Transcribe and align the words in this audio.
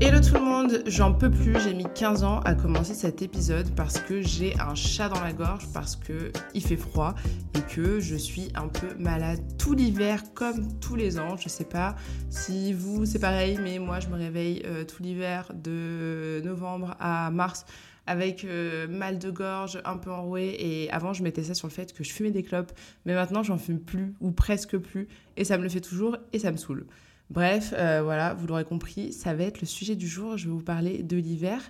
Hello 0.00 0.20
tout 0.20 0.34
le 0.34 0.40
monde, 0.40 0.84
j'en 0.86 1.12
peux 1.12 1.28
plus, 1.28 1.58
j'ai 1.60 1.74
mis 1.74 1.86
15 1.92 2.22
ans 2.22 2.38
à 2.44 2.54
commencer 2.54 2.94
cet 2.94 3.20
épisode 3.20 3.74
parce 3.74 3.98
que 3.98 4.22
j'ai 4.22 4.54
un 4.60 4.76
chat 4.76 5.08
dans 5.08 5.20
la 5.20 5.32
gorge, 5.32 5.66
parce 5.74 5.96
que 5.96 6.30
il 6.54 6.62
fait 6.62 6.76
froid 6.76 7.16
et 7.56 7.74
que 7.74 7.98
je 7.98 8.14
suis 8.14 8.52
un 8.54 8.68
peu 8.68 8.94
malade 8.96 9.40
tout 9.58 9.74
l'hiver 9.74 10.22
comme 10.34 10.78
tous 10.78 10.94
les 10.94 11.18
ans. 11.18 11.36
Je 11.36 11.48
sais 11.48 11.64
pas 11.64 11.96
si 12.30 12.72
vous 12.72 13.06
c'est 13.06 13.18
pareil, 13.18 13.58
mais 13.60 13.80
moi 13.80 13.98
je 13.98 14.06
me 14.06 14.14
réveille 14.14 14.62
euh, 14.66 14.84
tout 14.84 15.02
l'hiver 15.02 15.50
de 15.52 16.42
novembre 16.44 16.94
à 17.00 17.32
mars 17.32 17.66
avec 18.06 18.44
euh, 18.44 18.86
mal 18.86 19.18
de 19.18 19.30
gorge, 19.32 19.80
un 19.84 19.96
peu 19.96 20.12
enroué. 20.12 20.56
Et 20.60 20.90
avant, 20.92 21.12
je 21.12 21.24
mettais 21.24 21.42
ça 21.42 21.54
sur 21.54 21.66
le 21.66 21.72
fait 21.72 21.92
que 21.92 22.04
je 22.04 22.12
fumais 22.12 22.30
des 22.30 22.42
clopes. 22.42 22.72
Mais 23.04 23.14
maintenant, 23.14 23.42
j'en 23.42 23.58
fume 23.58 23.80
plus 23.80 24.14
ou 24.20 24.30
presque 24.30 24.78
plus. 24.78 25.08
Et 25.36 25.44
ça 25.44 25.58
me 25.58 25.62
le 25.62 25.68
fait 25.68 25.82
toujours 25.82 26.16
et 26.32 26.38
ça 26.38 26.50
me 26.50 26.56
saoule. 26.56 26.86
Bref, 27.30 27.74
euh, 27.76 28.00
voilà, 28.02 28.34
vous 28.34 28.46
l'aurez 28.46 28.64
compris, 28.64 29.12
ça 29.12 29.34
va 29.34 29.44
être 29.44 29.60
le 29.60 29.66
sujet 29.66 29.96
du 29.96 30.08
jour. 30.08 30.36
Je 30.36 30.46
vais 30.46 30.52
vous 30.52 30.62
parler 30.62 31.02
de 31.02 31.16
l'hiver 31.16 31.60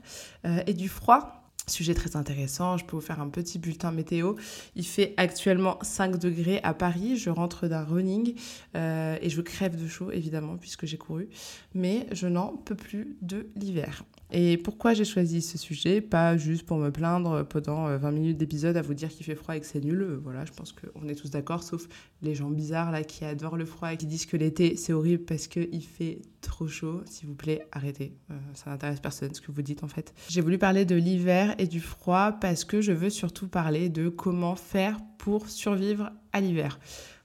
euh, 0.44 0.60
et 0.66 0.74
du 0.74 0.88
froid. 0.88 1.34
Sujet 1.66 1.92
très 1.92 2.16
intéressant, 2.16 2.78
je 2.78 2.84
peux 2.86 2.96
vous 2.96 3.02
faire 3.02 3.20
un 3.20 3.28
petit 3.28 3.58
bulletin 3.58 3.90
météo. 3.90 4.34
Il 4.74 4.86
fait 4.86 5.12
actuellement 5.18 5.78
5 5.82 6.16
degrés 6.16 6.60
à 6.62 6.72
Paris, 6.72 7.18
je 7.18 7.28
rentre 7.28 7.68
d'un 7.68 7.84
running 7.84 8.34
euh, 8.74 9.18
et 9.20 9.28
je 9.28 9.40
crève 9.42 9.76
de 9.76 9.86
chaud 9.86 10.10
évidemment 10.10 10.56
puisque 10.56 10.86
j'ai 10.86 10.96
couru, 10.96 11.28
mais 11.74 12.06
je 12.12 12.26
n'en 12.26 12.56
peux 12.56 12.76
plus 12.76 13.18
de 13.20 13.48
l'hiver. 13.54 14.04
Et 14.30 14.58
pourquoi 14.58 14.94
j'ai 14.94 15.04
choisi 15.04 15.40
ce 15.40 15.56
sujet? 15.56 16.00
Pas 16.00 16.36
juste 16.36 16.66
pour 16.66 16.76
me 16.76 16.90
plaindre 16.90 17.46
pendant 17.46 17.96
20 17.96 18.10
minutes 18.10 18.36
d'épisode 18.36 18.76
à 18.76 18.82
vous 18.82 18.94
dire 18.94 19.08
qu'il 19.08 19.24
fait 19.24 19.34
froid 19.34 19.56
et 19.56 19.60
que 19.60 19.66
c'est 19.66 19.82
nul. 19.82 20.18
Voilà, 20.22 20.44
je 20.44 20.52
pense 20.52 20.72
qu'on 20.72 21.08
est 21.08 21.14
tous 21.14 21.30
d'accord, 21.30 21.62
sauf 21.62 21.88
les 22.20 22.34
gens 22.34 22.50
bizarres 22.50 22.90
là 22.90 23.02
qui 23.02 23.24
adorent 23.24 23.56
le 23.56 23.64
froid 23.64 23.92
et 23.92 23.96
qui 23.96 24.06
disent 24.06 24.26
que 24.26 24.36
l'été 24.36 24.76
c'est 24.76 24.92
horrible 24.92 25.24
parce 25.24 25.46
qu'il 25.46 25.82
fait 25.82 26.20
trop 26.40 26.66
chaud. 26.66 27.02
S'il 27.06 27.28
vous 27.28 27.34
plaît, 27.34 27.66
arrêtez. 27.72 28.12
Euh, 28.30 28.34
ça 28.54 28.70
n'intéresse 28.70 29.00
personne 29.00 29.34
ce 29.34 29.40
que 29.40 29.52
vous 29.52 29.62
dites 29.62 29.84
en 29.84 29.88
fait. 29.88 30.14
J'ai 30.28 30.40
voulu 30.40 30.58
parler 30.58 30.84
de 30.84 30.96
l'hiver 30.96 31.54
et 31.58 31.66
du 31.66 31.80
froid 31.80 32.32
parce 32.32 32.64
que 32.64 32.80
je 32.80 32.92
veux 32.92 33.10
surtout 33.10 33.48
parler 33.48 33.88
de 33.88 34.08
comment 34.08 34.56
faire 34.56 34.98
pour 35.18 35.48
survivre 35.48 36.10
à 36.32 36.40
l'hiver. 36.40 36.78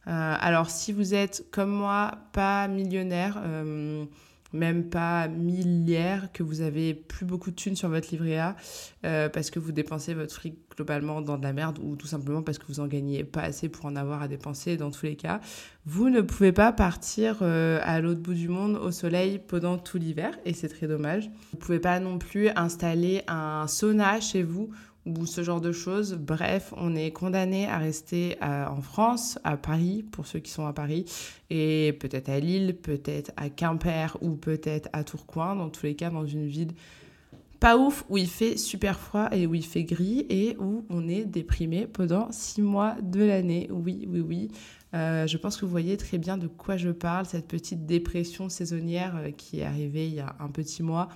Euh, 0.07 0.35
alors 0.39 0.69
si 0.69 0.91
vous 0.91 1.13
êtes 1.13 1.45
comme 1.51 1.71
moi 1.71 2.17
pas 2.33 2.67
millionnaire, 2.67 3.41
euh, 3.43 4.05
même 4.53 4.89
pas 4.89 5.27
milliards, 5.27 6.31
que 6.31 6.43
vous 6.43 6.61
avez 6.61 6.93
plus 6.93 7.25
beaucoup 7.25 7.51
de 7.51 7.55
thunes 7.55 7.75
sur 7.75 7.89
votre 7.89 8.09
livret 8.11 8.37
A 8.37 8.55
euh, 9.05 9.29
parce 9.29 9.49
que 9.49 9.59
vous 9.59 9.71
dépensez 9.71 10.13
votre 10.13 10.33
fric 10.33 10.55
globalement 10.75 11.21
dans 11.21 11.37
de 11.37 11.43
la 11.43 11.53
merde 11.53 11.79
ou 11.81 11.95
tout 11.95 12.07
simplement 12.07 12.41
parce 12.41 12.57
que 12.57 12.65
vous 12.67 12.79
en 12.79 12.87
gagnez 12.87 13.23
pas 13.23 13.41
assez 13.41 13.69
pour 13.69 13.85
en 13.85 13.95
avoir 13.95 14.21
à 14.21 14.27
dépenser 14.27 14.77
dans 14.77 14.91
tous 14.91 15.05
les 15.05 15.15
cas, 15.15 15.39
vous 15.85 16.09
ne 16.09 16.21
pouvez 16.21 16.51
pas 16.51 16.71
partir 16.71 17.39
euh, 17.41 17.79
à 17.83 17.99
l'autre 17.99 18.21
bout 18.21 18.33
du 18.33 18.47
monde 18.47 18.75
au 18.77 18.91
soleil 18.91 19.39
pendant 19.39 19.77
tout 19.77 19.97
l'hiver 19.97 20.37
et 20.45 20.53
c'est 20.53 20.69
très 20.69 20.87
dommage. 20.87 21.29
Vous 21.51 21.57
pouvez 21.57 21.79
pas 21.79 21.99
non 21.99 22.19
plus 22.19 22.49
installer 22.55 23.23
un 23.27 23.67
sauna 23.67 24.21
chez 24.21 24.43
vous 24.43 24.69
ou 25.05 25.25
ce 25.25 25.43
genre 25.43 25.61
de 25.61 25.71
choses. 25.71 26.13
Bref, 26.13 26.73
on 26.77 26.95
est 26.95 27.11
condamné 27.11 27.67
à 27.67 27.77
rester 27.77 28.37
en 28.41 28.81
France, 28.81 29.37
à 29.43 29.57
Paris, 29.57 30.05
pour 30.11 30.27
ceux 30.27 30.39
qui 30.39 30.51
sont 30.51 30.65
à 30.65 30.73
Paris, 30.73 31.05
et 31.49 31.97
peut-être 31.99 32.29
à 32.29 32.39
Lille, 32.39 32.77
peut-être 32.81 33.31
à 33.35 33.49
Quimper 33.49 34.17
ou 34.21 34.31
peut-être 34.31 34.89
à 34.93 35.03
Tourcoing, 35.03 35.55
dans 35.55 35.69
tous 35.69 35.85
les 35.85 35.95
cas 35.95 36.09
dans 36.09 36.25
une 36.25 36.47
ville 36.47 36.73
pas 37.63 37.77
ouf, 37.77 38.03
où 38.09 38.17
il 38.17 38.27
fait 38.27 38.57
super 38.57 38.99
froid 38.99 39.29
et 39.31 39.47
où 39.47 39.55
il 39.55 39.65
fait 39.65 39.85
gris 39.85 40.25
et 40.29 40.57
où 40.59 40.83
on 40.89 41.07
est 41.07 41.23
déprimé 41.23 41.87
pendant 41.87 42.29
six 42.29 42.61
mois 42.61 42.97
de 43.01 43.23
l'année. 43.23 43.69
Oui, 43.71 44.05
oui, 44.09 44.19
oui. 44.19 44.51
Euh, 44.93 45.27
je 45.27 45.37
pense 45.37 45.55
que 45.55 45.63
vous 45.63 45.71
voyez 45.71 45.95
très 45.95 46.17
bien 46.17 46.37
de 46.37 46.47
quoi 46.47 46.75
je 46.75 46.89
parle, 46.89 47.25
cette 47.25 47.47
petite 47.47 47.85
dépression 47.85 48.49
saisonnière 48.49 49.15
euh, 49.15 49.31
qui 49.31 49.61
est 49.61 49.63
arrivée 49.63 50.07
il 50.07 50.15
y 50.15 50.19
a 50.19 50.35
un 50.41 50.49
petit 50.49 50.83
mois 50.83 51.07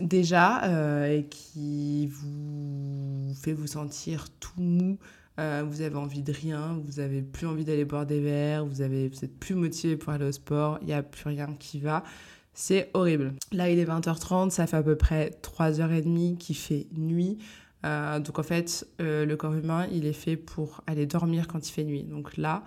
déjà 0.00 0.64
euh, 0.64 1.18
et 1.18 1.24
qui 1.26 2.08
vous 2.08 3.34
fait 3.34 3.52
vous 3.52 3.66
sentir 3.66 4.26
tout 4.40 4.60
mou. 4.60 4.98
Euh, 5.38 5.64
vous 5.66 5.80
avez 5.80 5.96
envie 5.96 6.22
de 6.22 6.32
rien, 6.32 6.78
vous 6.84 7.00
avez 7.00 7.22
plus 7.22 7.46
envie 7.46 7.64
d'aller 7.64 7.86
boire 7.86 8.04
des 8.04 8.20
verres, 8.20 8.66
vous, 8.66 8.82
avez, 8.82 9.10
plus 9.40 9.54
motivé 9.54 9.96
pour 9.96 10.12
aller 10.12 10.26
au 10.26 10.32
sport, 10.32 10.78
il 10.82 10.88
n'y 10.88 10.92
a 10.92 11.02
plus 11.02 11.28
rien 11.28 11.54
qui 11.58 11.80
va. 11.80 12.04
C'est 12.52 12.90
horrible. 12.92 13.32
Là, 13.50 13.70
il 13.70 13.78
est 13.78 13.86
20h30, 13.86 14.50
ça 14.50 14.66
fait 14.66 14.76
à 14.76 14.82
peu 14.82 14.94
près 14.94 15.30
3h30 15.42 16.36
qu'il 16.36 16.56
fait 16.56 16.86
nuit. 16.94 17.38
Euh, 17.86 18.20
donc 18.20 18.38
en 18.38 18.42
fait, 18.42 18.86
le 18.98 19.34
corps 19.36 19.54
humain, 19.54 19.86
il 19.90 20.04
est 20.04 20.12
fait 20.12 20.36
pour 20.36 20.82
aller 20.86 21.06
dormir 21.06 21.48
quand 21.48 21.66
il 21.66 21.72
fait 21.72 21.84
nuit. 21.84 22.04
Donc 22.04 22.36
là, 22.36 22.62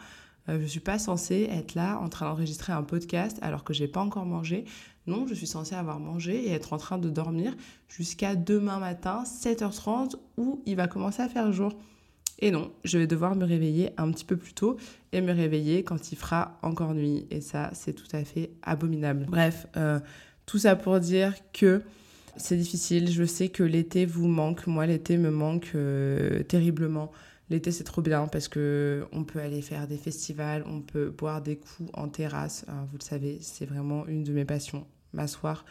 je 0.47 0.53
ne 0.53 0.65
suis 0.65 0.79
pas 0.79 0.97
censée 0.97 1.47
être 1.51 1.75
là 1.75 1.99
en 1.99 2.09
train 2.09 2.25
d'enregistrer 2.27 2.73
un 2.73 2.83
podcast 2.83 3.37
alors 3.43 3.63
que 3.63 3.73
j'ai 3.73 3.87
pas 3.87 4.01
encore 4.01 4.25
mangé. 4.25 4.65
Non, 5.07 5.27
je 5.27 5.35
suis 5.35 5.47
censée 5.47 5.75
avoir 5.75 5.99
mangé 5.99 6.47
et 6.47 6.51
être 6.51 6.73
en 6.73 6.77
train 6.77 6.97
de 6.97 7.09
dormir 7.09 7.55
jusqu'à 7.87 8.35
demain 8.35 8.79
matin, 8.79 9.23
7h30, 9.23 10.15
où 10.37 10.61
il 10.65 10.75
va 10.75 10.87
commencer 10.87 11.21
à 11.21 11.29
faire 11.29 11.51
jour. 11.51 11.73
Et 12.39 12.51
non, 12.51 12.71
je 12.83 12.97
vais 12.97 13.07
devoir 13.07 13.35
me 13.35 13.45
réveiller 13.45 13.91
un 13.97 14.11
petit 14.11 14.25
peu 14.25 14.35
plus 14.35 14.53
tôt 14.53 14.77
et 15.13 15.21
me 15.21 15.31
réveiller 15.31 15.83
quand 15.83 16.11
il 16.11 16.17
fera 16.17 16.59
encore 16.63 16.93
nuit. 16.93 17.27
Et 17.29 17.39
ça, 17.39 17.69
c'est 17.73 17.93
tout 17.93 18.07
à 18.13 18.23
fait 18.23 18.51
abominable. 18.61 19.27
Bref, 19.29 19.67
euh, 19.77 19.99
tout 20.45 20.57
ça 20.57 20.75
pour 20.75 20.99
dire 20.99 21.33
que 21.53 21.81
c'est 22.35 22.57
difficile. 22.57 23.09
Je 23.11 23.23
sais 23.23 23.49
que 23.49 23.63
l'été 23.63 24.05
vous 24.05 24.27
manque. 24.27 24.67
Moi, 24.67 24.85
l'été 24.85 25.17
me 25.17 25.29
manque 25.29 25.71
euh, 25.75 26.43
terriblement. 26.43 27.11
L'été, 27.49 27.71
c'est 27.71 27.83
trop 27.83 28.01
bien 28.01 28.27
parce 28.27 28.47
que 28.47 29.05
on 29.11 29.23
peut 29.23 29.39
aller 29.39 29.61
faire 29.61 29.87
des 29.87 29.97
festivals, 29.97 30.63
on 30.67 30.81
peut 30.81 31.11
boire 31.11 31.41
des 31.43 31.57
coups 31.57 31.91
en 31.93 32.09
terrasse. 32.09 32.65
Hein, 32.67 32.87
vous 32.91 32.97
le 32.97 33.03
savez, 33.03 33.37
c'est 33.39 33.65
vraiment 33.65 34.07
une 34.07 34.23
de 34.23 34.33
mes 34.33 34.45
passions 34.45 34.85
m'asseoir 35.15 35.65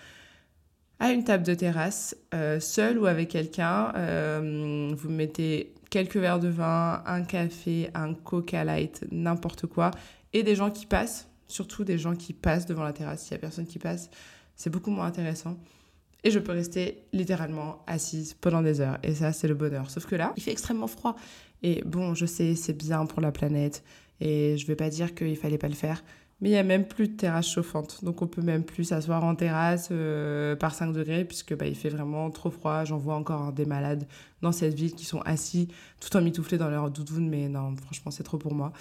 à 1.00 1.12
une 1.12 1.24
table 1.24 1.44
de 1.44 1.54
terrasse, 1.54 2.16
euh, 2.34 2.60
seul 2.60 2.98
ou 2.98 3.06
avec 3.06 3.28
quelqu'un. 3.28 3.92
Euh, 3.96 4.92
vous 4.96 5.10
mettez 5.10 5.74
quelques 5.90 6.16
verres 6.16 6.40
de 6.40 6.48
vin, 6.48 7.02
un 7.06 7.22
café, 7.22 7.90
un 7.94 8.14
coca 8.14 8.64
light, 8.64 9.04
n'importe 9.10 9.66
quoi, 9.66 9.90
et 10.32 10.42
des 10.42 10.56
gens 10.56 10.70
qui 10.70 10.86
passent, 10.86 11.28
surtout 11.46 11.84
des 11.84 11.98
gens 11.98 12.14
qui 12.14 12.32
passent 12.32 12.66
devant 12.66 12.84
la 12.84 12.92
terrasse. 12.92 13.22
S'il 13.22 13.32
n'y 13.32 13.36
a 13.36 13.40
personne 13.40 13.66
qui 13.66 13.78
passe, 13.78 14.10
c'est 14.56 14.70
beaucoup 14.70 14.90
moins 14.90 15.06
intéressant. 15.06 15.56
Et 16.24 16.30
je 16.30 16.38
peux 16.38 16.52
rester 16.52 17.02
littéralement 17.12 17.84
assise 17.86 18.34
pendant 18.34 18.62
des 18.62 18.80
heures. 18.80 18.98
Et 19.02 19.14
ça, 19.14 19.32
c'est 19.32 19.46
le 19.46 19.54
bonheur. 19.54 19.90
Sauf 19.90 20.06
que 20.06 20.14
là, 20.14 20.32
il 20.36 20.42
fait 20.42 20.52
extrêmement 20.52 20.86
froid. 20.86 21.16
Et 21.62 21.82
bon, 21.84 22.14
je 22.14 22.24
sais, 22.24 22.54
c'est 22.54 22.72
bien 22.72 23.04
pour 23.04 23.20
la 23.20 23.30
planète. 23.30 23.84
Et 24.24 24.56
je 24.56 24.66
vais 24.66 24.74
pas 24.74 24.90
dire 24.90 25.14
qu'il 25.14 25.36
fallait 25.36 25.58
pas 25.58 25.68
le 25.68 25.74
faire. 25.74 26.02
Mais 26.40 26.48
il 26.48 26.52
n'y 26.52 26.58
a 26.58 26.64
même 26.64 26.86
plus 26.86 27.08
de 27.08 27.16
terrasse 27.16 27.48
chauffante. 27.48 28.04
Donc 28.04 28.20
on 28.20 28.26
peut 28.26 28.42
même 28.42 28.64
plus 28.64 28.84
s'asseoir 28.84 29.22
en 29.22 29.34
terrasse 29.34 29.88
euh, 29.92 30.56
par 30.56 30.74
5 30.74 30.92
degrés 30.92 31.24
puisque 31.24 31.56
bah, 31.56 31.66
il 31.66 31.76
fait 31.76 31.88
vraiment 31.88 32.30
trop 32.30 32.50
froid. 32.50 32.84
J'en 32.84 32.98
vois 32.98 33.14
encore 33.14 33.52
des 33.52 33.66
malades 33.66 34.06
dans 34.42 34.50
cette 34.50 34.74
ville 34.74 34.94
qui 34.94 35.04
sont 35.04 35.20
assis 35.20 35.68
tout 36.00 36.14
en 36.16 36.20
mitouflés 36.20 36.58
dans 36.58 36.70
leur 36.70 36.90
doudoune. 36.90 37.28
Mais 37.28 37.48
non, 37.48 37.76
franchement, 37.76 38.10
c'est 38.10 38.24
trop 38.24 38.38
pour 38.38 38.54
moi. 38.54 38.72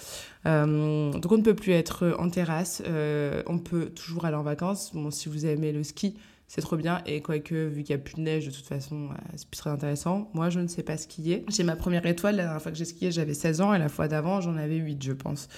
Euh, 0.46 1.12
donc 1.12 1.30
on 1.30 1.38
ne 1.38 1.42
peut 1.42 1.54
plus 1.54 1.72
être 1.72 2.16
en 2.18 2.28
terrasse. 2.28 2.82
Euh, 2.86 3.42
on 3.46 3.58
peut 3.58 3.86
toujours 3.90 4.24
aller 4.24 4.36
en 4.36 4.42
vacances. 4.42 4.90
Bon, 4.92 5.10
si 5.10 5.28
vous 5.28 5.46
aimez 5.46 5.72
le 5.72 5.84
ski, 5.84 6.16
c'est 6.46 6.60
trop 6.60 6.76
bien. 6.76 7.02
Et 7.06 7.20
quoique, 7.20 7.54
vu 7.54 7.82
qu'il 7.82 7.94
n'y 7.96 8.00
a 8.00 8.04
plus 8.04 8.14
de 8.14 8.20
neige, 8.20 8.46
de 8.46 8.50
toute 8.50 8.66
façon, 8.66 9.08
euh, 9.10 9.14
c'est 9.34 9.48
plus 9.48 9.58
très 9.58 9.70
intéressant. 9.70 10.30
Moi, 10.34 10.50
je 10.50 10.60
ne 10.60 10.66
sais 10.66 10.82
pas 10.82 10.96
skier. 10.96 11.44
J'ai 11.48 11.64
ma 11.64 11.76
première 11.76 12.04
étoile, 12.06 12.36
la 12.36 12.44
dernière 12.44 12.62
fois 12.62 12.70
que 12.70 12.78
j'ai 12.78 12.84
skié, 12.84 13.10
j'avais 13.10 13.34
16 13.34 13.60
ans, 13.60 13.74
et 13.74 13.78
la 13.78 13.88
fois 13.88 14.08
d'avant, 14.08 14.40
j'en 14.40 14.56
avais 14.56 14.76
8, 14.76 15.02
je 15.02 15.12
pense. 15.12 15.48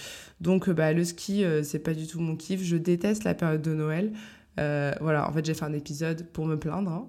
Donc, 0.41 0.69
euh, 0.69 0.75
bah, 0.75 0.93
le 0.93 1.05
ski, 1.05 1.45
euh, 1.45 1.63
c'est 1.63 1.81
pas 1.81 1.95
du 1.95 2.07
tout 2.07 2.21
mon 2.21 2.37
kiff. 2.37 2.63
Je 2.63 2.77
déteste 2.77 3.25
la 3.25 3.35
période 3.35 3.63
de 3.63 3.75
Noël. 3.75 4.13
voilà, 4.57 5.29
en 5.29 5.33
fait, 5.33 5.45
j'ai 5.45 5.55
fait 5.55 5.65
un 5.65 5.73
épisode 5.73 6.27
pour 6.33 6.47
me 6.47 6.59
plaindre, 6.59 6.91
hein, 6.91 7.09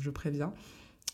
je, 0.00 0.10
préviens. 0.10 0.52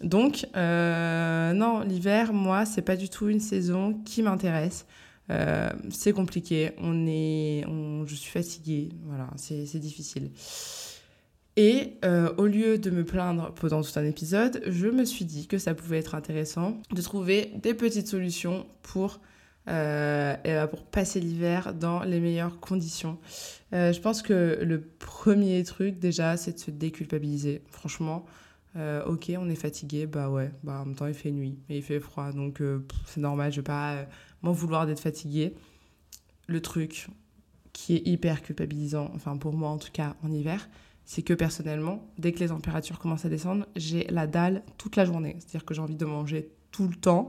Donc, 0.01 0.47
non, 0.55 1.81
l'hiver, 1.81 2.33
moi, 2.33 2.65
c'est 2.65 2.83
pas 2.83 2.97
du 2.97 3.09
tout 3.09 3.29
une 3.29 3.41
saison 3.41 4.01
qui 4.05 4.23
m'intéresse. 4.23 4.87
c'est 5.91 6.13
compliqué, 6.13 6.71
on 6.79 7.07
est, 7.07 7.67
je 8.07 8.15
suis 8.15 8.31
fatiguée, 8.31 8.91
voilà, 9.05 9.29
c'est 9.37 9.79
difficile. 9.79 10.31
Et 11.57 11.99
euh, 12.05 12.35
au 12.37 12.47
lieu 12.47 12.79
de 12.79 12.91
me 12.91 13.05
plaindre 13.05 13.53
pendant 13.55 13.83
tout 13.83 13.97
un 13.97 14.05
épisode, 14.05 14.61
je 14.67 14.89
me 14.89 15.05
suis 15.05 15.25
dit 15.25 15.47
que 15.47 15.59
ça 15.59 15.75
pouvait 15.75 15.99
être 15.99 16.17
intéressant 16.17 16.79
de 16.93 17.01
trouver 17.01 17.53
des 17.63 17.75
petites 17.75 18.09
solutions 18.09 18.67
pour, 18.83 19.21
euh, 19.69 20.35
ben, 20.43 20.67
pour 20.67 20.85
passer 20.85 21.21
l'hiver 21.21 21.73
dans 21.73 22.03
les 22.03 22.19
meilleures 22.19 22.59
conditions. 22.59 23.19
Euh, 23.73 23.93
je 23.93 24.01
pense 24.01 24.21
que 24.21 24.59
le 24.63 24.81
premier 24.81 25.63
truc 25.63 26.01
déjà, 26.01 26.37
c'est 26.37 26.55
de 26.55 26.59
se 26.59 26.73
déculpabiliser. 26.73 27.63
Franchement, 27.69 28.27
ok, 29.07 29.31
on 29.39 29.49
est 29.49 29.55
fatigué, 29.55 30.07
bah 30.07 30.29
ouais, 30.29 30.51
bah 30.65 30.81
en 30.81 30.87
même 30.87 30.97
temps 30.97 31.07
il 31.07 31.15
fait 31.15 31.31
nuit 31.31 31.57
et 31.69 31.77
il 31.77 31.83
fait 31.85 32.01
froid, 32.01 32.33
donc 32.33 32.61
c'est 33.07 33.21
normal, 33.21 33.53
je 33.53 33.59
vais 33.59 33.63
pas 33.63 34.05
m'en 34.43 34.51
vouloir 34.51 34.85
d'être 34.85 34.99
fatigué. 34.99 35.55
Le 36.49 36.61
truc 36.61 37.07
qui 37.73 37.95
est 37.95 38.05
hyper 38.05 38.43
culpabilisant, 38.43 39.13
enfin 39.15 39.37
pour 39.37 39.53
moi 39.53 39.71
en 39.71 39.79
tout 39.79 39.93
cas 39.93 40.17
en 40.25 40.33
hiver, 40.33 40.69
c'est 41.05 41.23
que 41.23 41.35
personnellement, 41.35 42.07
dès 42.19 42.33
que 42.33 42.41
les 42.41 42.49
températures 42.49 42.99
commencent 42.99 43.25
à 43.25 43.29
descendre, 43.29 43.67
j'ai 43.77 44.05
la 44.05 44.27
dalle 44.27 44.63
toute 44.79 44.97
la 44.97 45.05
journée. 45.05 45.37
C'est-à-dire 45.39 45.65
que 45.65 45.75
j'ai 45.75 45.83
envie 45.83 45.97
de 45.97 46.05
manger 46.05 46.51
tout 46.71 46.89
le 46.89 46.95
temps, 46.95 47.29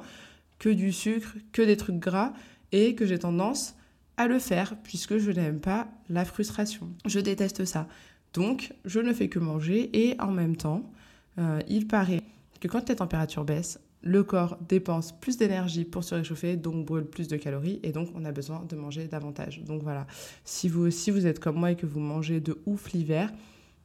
que 0.59 0.69
du 0.69 0.91
sucre, 0.91 1.35
que 1.51 1.61
des 1.61 1.77
trucs 1.77 1.99
gras, 1.99 2.33
et 2.71 2.95
que 2.95 3.05
j'ai 3.05 3.19
tendance 3.19 3.75
à 4.17 4.27
le 4.27 4.39
faire 4.39 4.75
puisque 4.83 5.17
je 5.17 5.31
n'aime 5.31 5.59
pas 5.59 5.87
la 6.09 6.25
frustration. 6.25 6.89
Je 7.05 7.19
déteste 7.19 7.65
ça. 7.65 7.87
Donc, 8.33 8.73
je 8.85 8.99
ne 8.99 9.13
fais 9.13 9.29
que 9.29 9.39
manger 9.39 9.89
et 9.93 10.19
en 10.19 10.31
même 10.31 10.55
temps, 10.55 10.83
euh, 11.37 11.61
il 11.67 11.87
paraît 11.87 12.23
que 12.59 12.67
quand 12.67 12.89
les 12.89 12.95
températures 12.95 13.45
baissent, 13.45 13.79
le 14.01 14.23
corps 14.23 14.57
dépense 14.67 15.13
plus 15.19 15.37
d'énergie 15.37 15.83
pour 15.83 16.03
se 16.03 16.15
réchauffer, 16.15 16.55
donc 16.55 16.85
brûle 16.85 17.05
plus 17.05 17.27
de 17.27 17.37
calories, 17.37 17.79
et 17.81 17.91
donc 17.91 18.09
on 18.13 18.23
a 18.23 18.31
besoin 18.31 18.63
de 18.69 18.75
manger 18.75 19.07
davantage. 19.07 19.63
Donc 19.63 19.81
voilà, 19.81 20.05
si 20.43 20.69
vous, 20.69 20.91
si 20.91 21.09
vous 21.09 21.25
êtes 21.25 21.39
comme 21.39 21.57
moi 21.57 21.71
et 21.71 21.75
que 21.75 21.87
vous 21.87 21.99
mangez 21.99 22.39
de 22.39 22.61
ouf 22.67 22.91
l'hiver, 22.93 23.33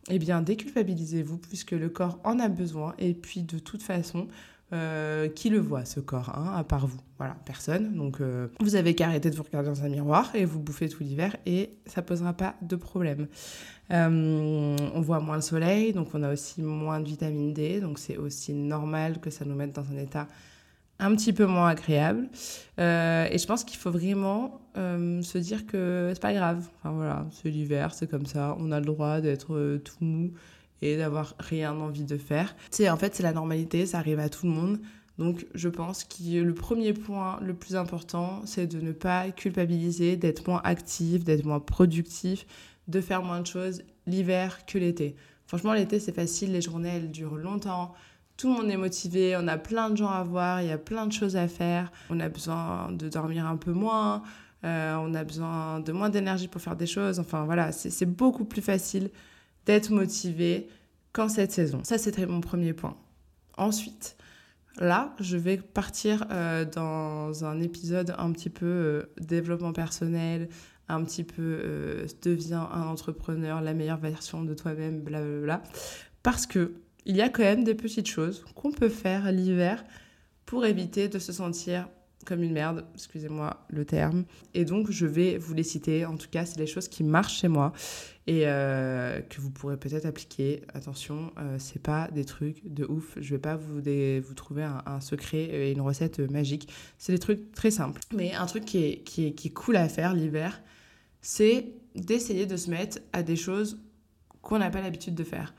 eh 0.09 0.19
bien 0.19 0.43
déculpabilisez-vous 0.43 1.39
puisque 1.39 1.73
le 1.73 1.89
corps 1.89 2.19
en 2.25 2.39
a 2.39 2.49
besoin 2.49 2.95
et 2.99 3.15
puis 3.15 3.43
de 3.43 3.59
toute 3.59 3.83
façon, 3.83 4.29
euh, 4.73 5.29
qui 5.29 5.51
le 5.51 5.59
voit 5.59 5.85
ce 5.85 5.99
corps, 5.99 6.31
hein, 6.31 6.53
à 6.57 6.63
part 6.63 6.87
vous? 6.87 7.01
Voilà, 7.19 7.37
personne. 7.45 7.97
Donc 7.97 8.21
euh, 8.21 8.49
vous 8.61 8.77
avez 8.77 8.95
qu'à 8.95 9.09
arrêter 9.09 9.29
de 9.29 9.37
vous 9.37 9.43
regarder 9.43 9.69
dans 9.69 9.83
un 9.83 9.89
miroir 9.89 10.31
et 10.35 10.45
vous 10.45 10.61
bouffez 10.61 10.89
tout 10.89 11.03
l'hiver 11.03 11.37
et 11.45 11.71
ça 11.87 12.03
posera 12.03 12.33
pas 12.35 12.55
de 12.63 12.77
problème. 12.77 13.27
Euh, 13.93 14.77
on 14.95 15.01
voit 15.01 15.19
moins 15.19 15.37
le 15.37 15.43
soleil, 15.43 15.93
donc 15.93 16.15
on 16.15 16.23
a 16.23 16.33
aussi 16.33 16.63
moins 16.63 17.01
de 17.01 17.09
vitamine 17.09 17.53
D, 17.53 17.81
donc 17.81 17.99
c'est 17.99 18.17
aussi 18.17 18.55
normal 18.55 19.21
que 19.21 19.31
ça 19.31 19.45
nous 19.45 19.57
mette 19.57 19.75
dans 19.75 19.91
un 19.91 19.97
état 19.97 20.29
un 21.01 21.17
petit 21.17 21.33
peu 21.33 21.47
moins 21.47 21.69
agréable. 21.69 22.29
Euh, 22.79 23.27
et 23.31 23.39
je 23.39 23.47
pense 23.47 23.65
qu'il 23.65 23.79
faut 23.79 23.91
vraiment 23.91 24.61
euh, 24.77 25.23
se 25.23 25.39
dire 25.39 25.67
que 25.67 26.11
c'est 26.15 26.23
pas 26.23 26.33
grave. 26.33 26.69
Enfin 26.79 26.95
voilà, 26.95 27.27
c'est 27.31 27.51
l'hiver, 27.51 27.93
c'est 27.95 28.09
comme 28.09 28.27
ça. 28.27 28.57
On 28.61 28.71
a 28.71 28.79
le 28.79 28.87
droit 28.87 29.21
d'être 29.21 29.55
euh, 29.55 29.79
tout 29.79 29.97
mou 30.05 30.33
et 30.83 30.97
d'avoir 30.97 31.35
rien 31.39 31.75
envie 31.75 32.05
de 32.05 32.17
faire. 32.17 32.55
Tu 32.71 32.79
sais, 32.79 32.91
en 32.91 32.97
fait, 32.97 33.15
c'est 33.15 33.23
la 33.23 33.33
normalité, 33.33 33.87
ça 33.87 33.99
arrive 33.99 34.21
à 34.21 34.29
tout 34.29 34.47
le 34.47 34.53
monde. 34.53 34.79
Donc, 35.19 35.47
je 35.55 35.69
pense 35.69 36.05
que 36.05 36.41
le 36.41 36.55
premier 36.55 36.95
point 36.95 37.39
le 37.43 37.53
plus 37.53 37.77
important, 37.77 38.41
c'est 38.47 38.67
de 38.67 38.81
ne 38.81 38.93
pas 38.93 39.31
culpabiliser, 39.31 40.17
d'être 40.17 40.49
moins 40.49 40.63
actif, 40.65 41.25
d'être 41.25 41.45
moins 41.45 41.61
productif, 41.61 42.47
de 42.89 43.01
faire 43.03 43.23
moins 43.23 43.41
de 43.41 43.47
choses 43.47 43.83
l'hiver 44.07 44.65
que 44.65 44.79
l'été. 44.79 45.17
Franchement, 45.47 45.75
l'été, 45.75 46.01
c'est 46.01 46.15
facile, 46.15 46.53
les 46.53 46.63
journées, 46.63 46.93
elles 46.97 47.11
durent 47.11 47.37
longtemps 47.37 47.93
tout 48.41 48.49
le 48.49 48.55
monde 48.55 48.71
est 48.71 48.77
motivé, 48.79 49.37
on 49.37 49.47
a 49.49 49.59
plein 49.59 49.91
de 49.91 49.99
gens 49.99 50.09
à 50.09 50.23
voir, 50.23 50.63
il 50.63 50.69
y 50.69 50.73
a 50.73 50.79
plein 50.79 51.07
de 51.07 51.13
choses 51.13 51.37
à 51.37 51.47
faire, 51.47 51.93
on 52.09 52.21
a 52.21 52.31
besoin 52.31 52.91
de 52.91 53.07
dormir 53.11 53.47
un 53.47 53.59
peu 53.59 53.73
moins, 53.73 54.23
euh, 54.65 54.95
on 54.95 55.13
a 55.13 55.25
besoin 55.25 55.81
de 55.81 55.93
moins 55.93 56.09
d'énergie 56.09 56.49
pour 56.49 56.63
faire 56.63 56.75
des 56.75 56.87
choses. 56.87 57.19
Enfin 57.19 57.45
voilà, 57.45 57.71
c'est 57.71 58.07
beaucoup 58.07 58.47
plus 58.47 58.63
facile 58.63 59.11
d'être 59.67 59.91
motivé 59.91 60.69
qu'en 61.13 61.29
cette 61.29 61.53
saison. 61.53 61.81
Ça, 61.85 61.99
c'était 61.99 62.25
mon 62.25 62.41
premier 62.41 62.73
point. 62.73 62.97
Ensuite, 63.59 64.17
là, 64.79 65.15
je 65.21 65.37
vais 65.37 65.59
partir 65.59 66.25
euh, 66.31 66.65
dans 66.65 67.45
un 67.45 67.61
épisode 67.61 68.15
un 68.17 68.33
petit 68.33 68.49
peu 68.49 68.65
euh, 68.65 69.03
développement 69.21 69.75
personnel, 69.75 70.49
un 70.89 71.05
petit 71.05 71.25
peu 71.25 72.07
deviens 72.23 72.69
un 72.73 72.87
entrepreneur, 72.87 73.61
la 73.61 73.75
meilleure 73.75 73.99
version 73.99 74.45
de 74.45 74.55
toi-même, 74.55 75.01
blablabla. 75.03 75.63
Parce 76.23 76.47
que 76.47 76.73
il 77.07 77.17
y 77.17 77.23
a 77.23 77.29
quand 77.29 77.43
même 77.43 77.65
des 77.65 77.75
petites 77.75 78.09
choses 78.09 78.45
qu'on 78.55 78.73
peut 78.73 78.89
faire 78.89 79.31
l'hiver 79.33 79.85
pour 80.47 80.67
éviter 80.67 81.09
de 81.09 81.19
se 81.19 81.33
sentir 81.33 81.89
comme 82.27 82.43
une 82.43 82.53
merde, 82.53 82.85
excusez-moi 82.95 83.67
le 83.71 83.85
terme. 83.85 84.25
Et 84.53 84.65
donc, 84.65 84.91
je 84.91 85.07
vais 85.07 85.39
vous 85.39 85.55
les 85.55 85.63
citer. 85.63 86.05
En 86.05 86.17
tout 86.17 86.29
cas, 86.31 86.45
c'est 86.45 86.59
les 86.59 86.67
choses 86.67 86.89
qui 86.89 87.03
marchent 87.03 87.41
chez 87.41 87.49
moi 87.49 87.73
et 88.27 88.43
euh, 88.45 89.21
que 89.23 89.41
vous 89.41 89.51
pourrez 89.51 89.79
peut-être 89.79 90.05
appliquer. 90.05 90.63
Attention, 90.75 91.33
euh, 91.39 91.57
c'est 91.59 91.81
pas 91.81 92.09
des 92.09 92.25
trucs 92.25 92.61
de 92.65 92.85
ouf. 92.85 93.17
Je 93.21 93.35
vais 93.35 93.41
pas 93.41 93.57
vous, 93.57 93.81
vous 93.81 94.35
trouver 94.35 94.65
un, 94.65 95.01
secret 95.01 95.45
et 95.45 95.73
une 95.73 95.81
recette 95.81 96.19
magique. 96.31 96.71
C'est 96.99 97.13
des 97.13 97.19
trucs 97.19 97.53
très 97.53 97.71
simples. 97.71 98.01
Mais 98.15 98.35
un 98.35 98.47
truc 98.47 98.65
qui 98.65 98.85
est, 98.85 99.03
qui 99.03 99.27
est, 99.27 99.33
qui 99.33 99.49
est 99.49 99.53
cool 99.53 99.77
à 99.77 99.89
faire 99.89 100.13
l'hiver, 100.13 100.63
c'est 101.23 101.73
d'essayer 101.95 102.47
de 102.47 102.57
se 102.57 102.71
mettre 102.71 102.99
à 103.13 103.23
des 103.23 103.37
choses 103.37 103.81
qu'on 104.43 104.59
n'a 104.59 104.71
pas 104.71 104.81
l'habitude 104.83 105.15
de 105.15 105.25
faire. 105.25 105.55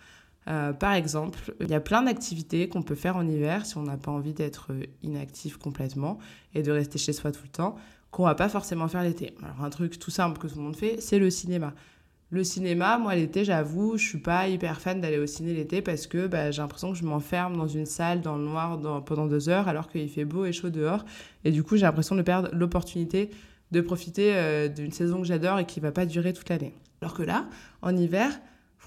Euh, 0.48 0.74
par 0.74 0.94
exemple, 0.94 1.54
il 1.60 1.70
y 1.70 1.74
a 1.74 1.80
plein 1.80 2.04
d'activités 2.04 2.68
qu'on 2.68 2.82
peut 2.82 2.96
faire 2.96 3.16
en 3.16 3.28
hiver 3.28 3.66
si 3.66 3.78
on 3.78 3.84
n'a 3.84 3.98
pas 3.98 4.12
envie 4.12 4.34
d'être 4.34 4.72
inactif 5.04 5.58
complètement 5.58 6.18
et 6.56 6.64
de 6.64 6.72
rester 6.72 6.98
chez 6.98 7.14
soi 7.14 7.32
tout 7.32 7.44
le 7.44 7.50
temps, 7.50 7.76
qu'on 8.10 8.24
va 8.24 8.36
pas 8.36 8.50
forcément 8.50 8.88
faire 8.88 9.04
l'été. 9.04 9.36
Alors 9.44 9.64
un 9.64 9.70
truc 9.70 10.00
tout 10.00 10.12
simple 10.12 10.40
que 10.40 10.48
tout 10.48 10.58
le 10.58 10.64
monde 10.64 10.76
fait, 10.76 11.00
c'est 11.00 11.20
le 11.20 11.30
cinéma. 11.30 11.74
Le 12.32 12.44
cinéma, 12.46 12.98
moi 12.98 13.14
l'été, 13.14 13.44
j'avoue, 13.44 13.98
je 13.98 14.08
suis 14.08 14.18
pas 14.18 14.48
hyper 14.48 14.80
fan 14.80 15.02
d'aller 15.02 15.20
au 15.20 15.28
ciné 15.28 15.54
l'été 15.54 15.82
parce 15.82 16.08
que 16.08 16.28
bah, 16.28 16.50
j'ai 16.50 16.62
l'impression 16.62 16.92
que 16.94 16.98
je 16.98 17.04
m'enferme 17.04 17.58
dans 17.58 17.68
une 17.68 17.86
salle 17.86 18.22
dans 18.22 18.38
le 18.38 18.44
noir 18.46 18.80
pendant 19.04 19.28
deux 19.28 19.50
heures 19.50 19.68
alors 19.68 19.90
qu'il 19.90 20.10
fait 20.10 20.26
beau 20.26 20.46
et 20.46 20.54
chaud 20.54 20.70
dehors. 20.70 21.04
Et 21.44 21.52
du 21.52 21.62
coup, 21.62 21.76
j'ai 21.76 21.86
l'impression 21.86 22.16
de 22.16 22.22
perdre 22.22 22.50
l'opportunité 22.54 23.32
de 23.72 23.82
profiter 23.82 24.34
euh, 24.36 24.68
d'une 24.68 24.92
saison 24.92 25.20
que 25.22 25.28
j'adore 25.28 25.60
et 25.60 25.66
qui 25.66 25.80
va 25.80 25.92
pas 25.92 26.06
durer 26.06 26.34
toute 26.34 26.50
l'année. 26.50 26.74
Alors 27.02 27.14
que 27.14 27.24
là, 27.24 27.48
en 27.82 27.96
hiver, 27.96 28.32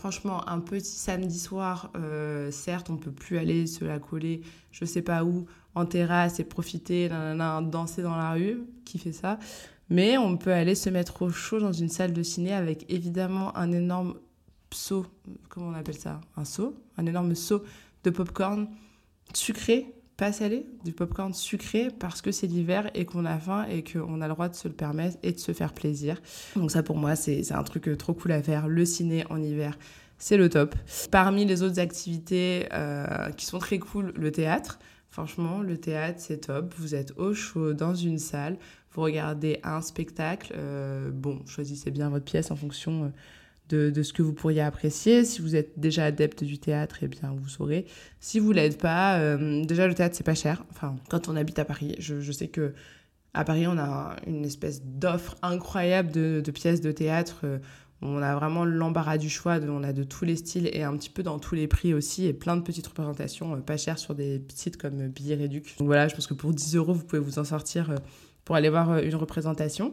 franchement, 0.05 0.47
un 0.51 0.61
petit 0.61 0.99
samedi 0.99 1.39
soir, 1.39 1.91
euh, 1.97 2.51
certes, 2.51 2.91
on 2.91 2.99
peut 2.99 3.11
plus 3.11 3.39
aller 3.39 3.67
se 3.67 3.87
la 3.87 3.99
coller, 3.99 4.43
je 4.71 4.85
sais 4.85 5.01
pas 5.01 5.25
où, 5.25 5.47
en 5.75 5.87
terrasse 5.87 6.39
et 6.41 6.45
profiter, 6.45 7.09
danser 7.09 8.03
dans 8.03 8.15
la 8.15 8.33
rue, 8.33 8.61
qui 8.85 8.99
fait 8.99 9.15
ça. 9.15 9.39
Mais 9.89 10.19
on 10.19 10.37
peut 10.37 10.53
aller 10.53 10.75
se 10.75 10.91
mettre 10.91 11.23
au 11.23 11.31
chaud 11.31 11.59
dans 11.59 11.73
une 11.73 11.89
salle 11.89 12.13
de 12.13 12.23
ciné 12.23 12.53
avec 12.53 12.85
évidemment 12.91 13.57
un 13.57 13.73
énorme 13.73 14.17
seau, 14.71 15.07
comment 15.49 15.69
on 15.69 15.75
appelle 15.75 15.97
ça? 15.97 16.21
Un 16.37 16.45
seau? 16.45 16.77
Un 16.99 17.07
énorme 17.07 17.35
seau 17.35 17.65
de 18.03 18.11
popcorn 18.11 18.69
sucré 19.33 19.95
pas 20.16 20.33
salé, 20.33 20.66
du 20.85 20.92
popcorn 20.92 21.35
sucré 21.35 21.88
parce 21.99 22.23
que 22.23 22.30
c'est 22.30 22.47
l'hiver 22.47 22.90
et 22.94 23.04
qu'on 23.04 23.25
a 23.25 23.38
faim 23.38 23.66
et 23.68 23.83
qu'on 23.83 24.21
a 24.21 24.28
le 24.28 24.35
droit 24.35 24.49
de 24.49 24.54
se 24.54 24.68
le 24.68 24.75
permettre 24.75 25.16
et 25.23 25.33
de 25.33 25.38
se 25.38 25.52
faire 25.52 25.73
plaisir. 25.73 26.21
Donc 26.54 26.71
ça 26.71 26.83
pour 26.83 26.97
moi 26.97 27.16
c'est 27.16 27.50
un 27.52 27.62
truc 27.64 27.88
euh, 27.88 27.97
trop 27.97 28.14
cool 28.14 28.33
à 28.33 28.42
faire. 28.42 28.68
Le 28.68 28.85
ciné 28.85 29.25
en 29.30 29.42
hiver, 29.42 29.76
c'est 30.18 30.37
le 30.37 30.49
top. 30.49 30.75
Parmi 31.11 31.44
les 31.44 31.62
autres 31.62 31.80
activités 31.80 32.68
euh, 32.73 33.30
qui 33.33 33.47
sont 33.47 33.59
très 33.59 33.78
cool, 33.78 34.12
le 34.16 34.30
théâtre. 34.30 34.78
Franchement, 35.11 35.61
le 35.61 35.78
théâtre, 35.78 36.18
c'est 36.21 36.47
top. 36.47 36.75
Vous 36.76 36.94
êtes 36.97 37.12
au 37.16 37.35
chaud 37.35 37.73
dans 37.73 37.94
une 37.94 38.18
salle, 38.18 38.56
vous 38.92 39.02
regardez 39.02 39.61
un 39.62 39.80
spectacle. 39.80 40.52
Euh, 40.56 41.11
bon, 41.12 41.40
choisissez 41.47 41.90
bien 41.90 42.09
votre 42.09 42.25
pièce 42.25 42.50
en 42.50 42.56
fonction 42.56 43.12
de, 43.68 44.02
ce 44.02 44.12
que 44.12 44.23
vous 44.23 44.33
pourriez 44.33 44.61
apprécier. 44.61 45.25
Si 45.25 45.40
vous 45.40 45.56
êtes 45.56 45.78
déjà 45.78 46.04
adepte 46.04 46.44
du 46.44 46.59
théâtre, 46.59 46.99
eh 47.02 47.09
bien, 47.09 47.35
vous 47.37 47.49
saurez. 47.49 47.87
Si 48.21 48.38
vous 48.38 48.52
l'êtes 48.52 48.78
pas, 48.78 49.18
euh, 49.18 49.64
déjà 49.64 49.87
le 49.87 49.94
théâtre, 49.94 50.14
c'est 50.16 50.25
pas 50.25 50.35
cher. 50.35 50.64
Enfin, 50.71 50.97
quand 51.09 51.28
on 51.28 51.37
habite 51.37 51.59
à 51.59 51.64
Paris, 51.64 51.94
je, 51.99 52.33
sais 52.33 52.49
que 52.49 52.75
à 53.33 53.44
Paris, 53.44 53.66
on 53.66 53.78
a 53.78 54.16
une 54.26 54.44
espèce 54.44 54.83
d'offre 54.85 55.37
incroyable 55.42 56.12
de, 56.12 56.42
pièces 56.52 56.80
de 56.80 56.92
théâtre. 56.92 57.40
Euh, 57.44 57.59
on 58.02 58.21
a 58.21 58.35
vraiment 58.35 58.66
l'embarras 58.66 59.16
du 59.16 59.30
choix, 59.30 59.59
on 59.66 59.83
a 59.83 59.94
de 59.94 60.02
tous 60.02 60.26
les 60.26 60.37
styles 60.37 60.68
et 60.73 60.83
un 60.83 60.94
petit 60.97 61.09
peu 61.09 61.23
dans 61.23 61.38
tous 61.38 61.54
les 61.54 61.66
prix 61.66 61.94
aussi, 61.94 62.26
et 62.26 62.35
plein 62.35 62.56
de 62.56 62.62
petites 62.62 62.87
représentations 62.87 63.54
euh, 63.54 63.61
pas 63.61 63.78
chères 63.78 63.99
sur 63.99 64.14
des 64.14 64.44
sites 64.54 64.76
comme 64.76 65.09
Billet 65.09 65.37
Réduc. 65.37 65.76
Donc 65.78 65.87
voilà, 65.87 66.06
je 66.09 66.14
pense 66.14 66.26
que 66.26 66.35
pour 66.35 66.52
10 66.52 66.76
euros, 66.76 66.92
vous 66.92 67.04
pouvez 67.04 67.23
vous 67.23 67.38
en 67.38 67.44
sortir 67.44 67.94
pour 68.45 68.57
aller 68.57 68.69
voir 68.69 68.99
une 68.99 69.15
représentation. 69.15 69.93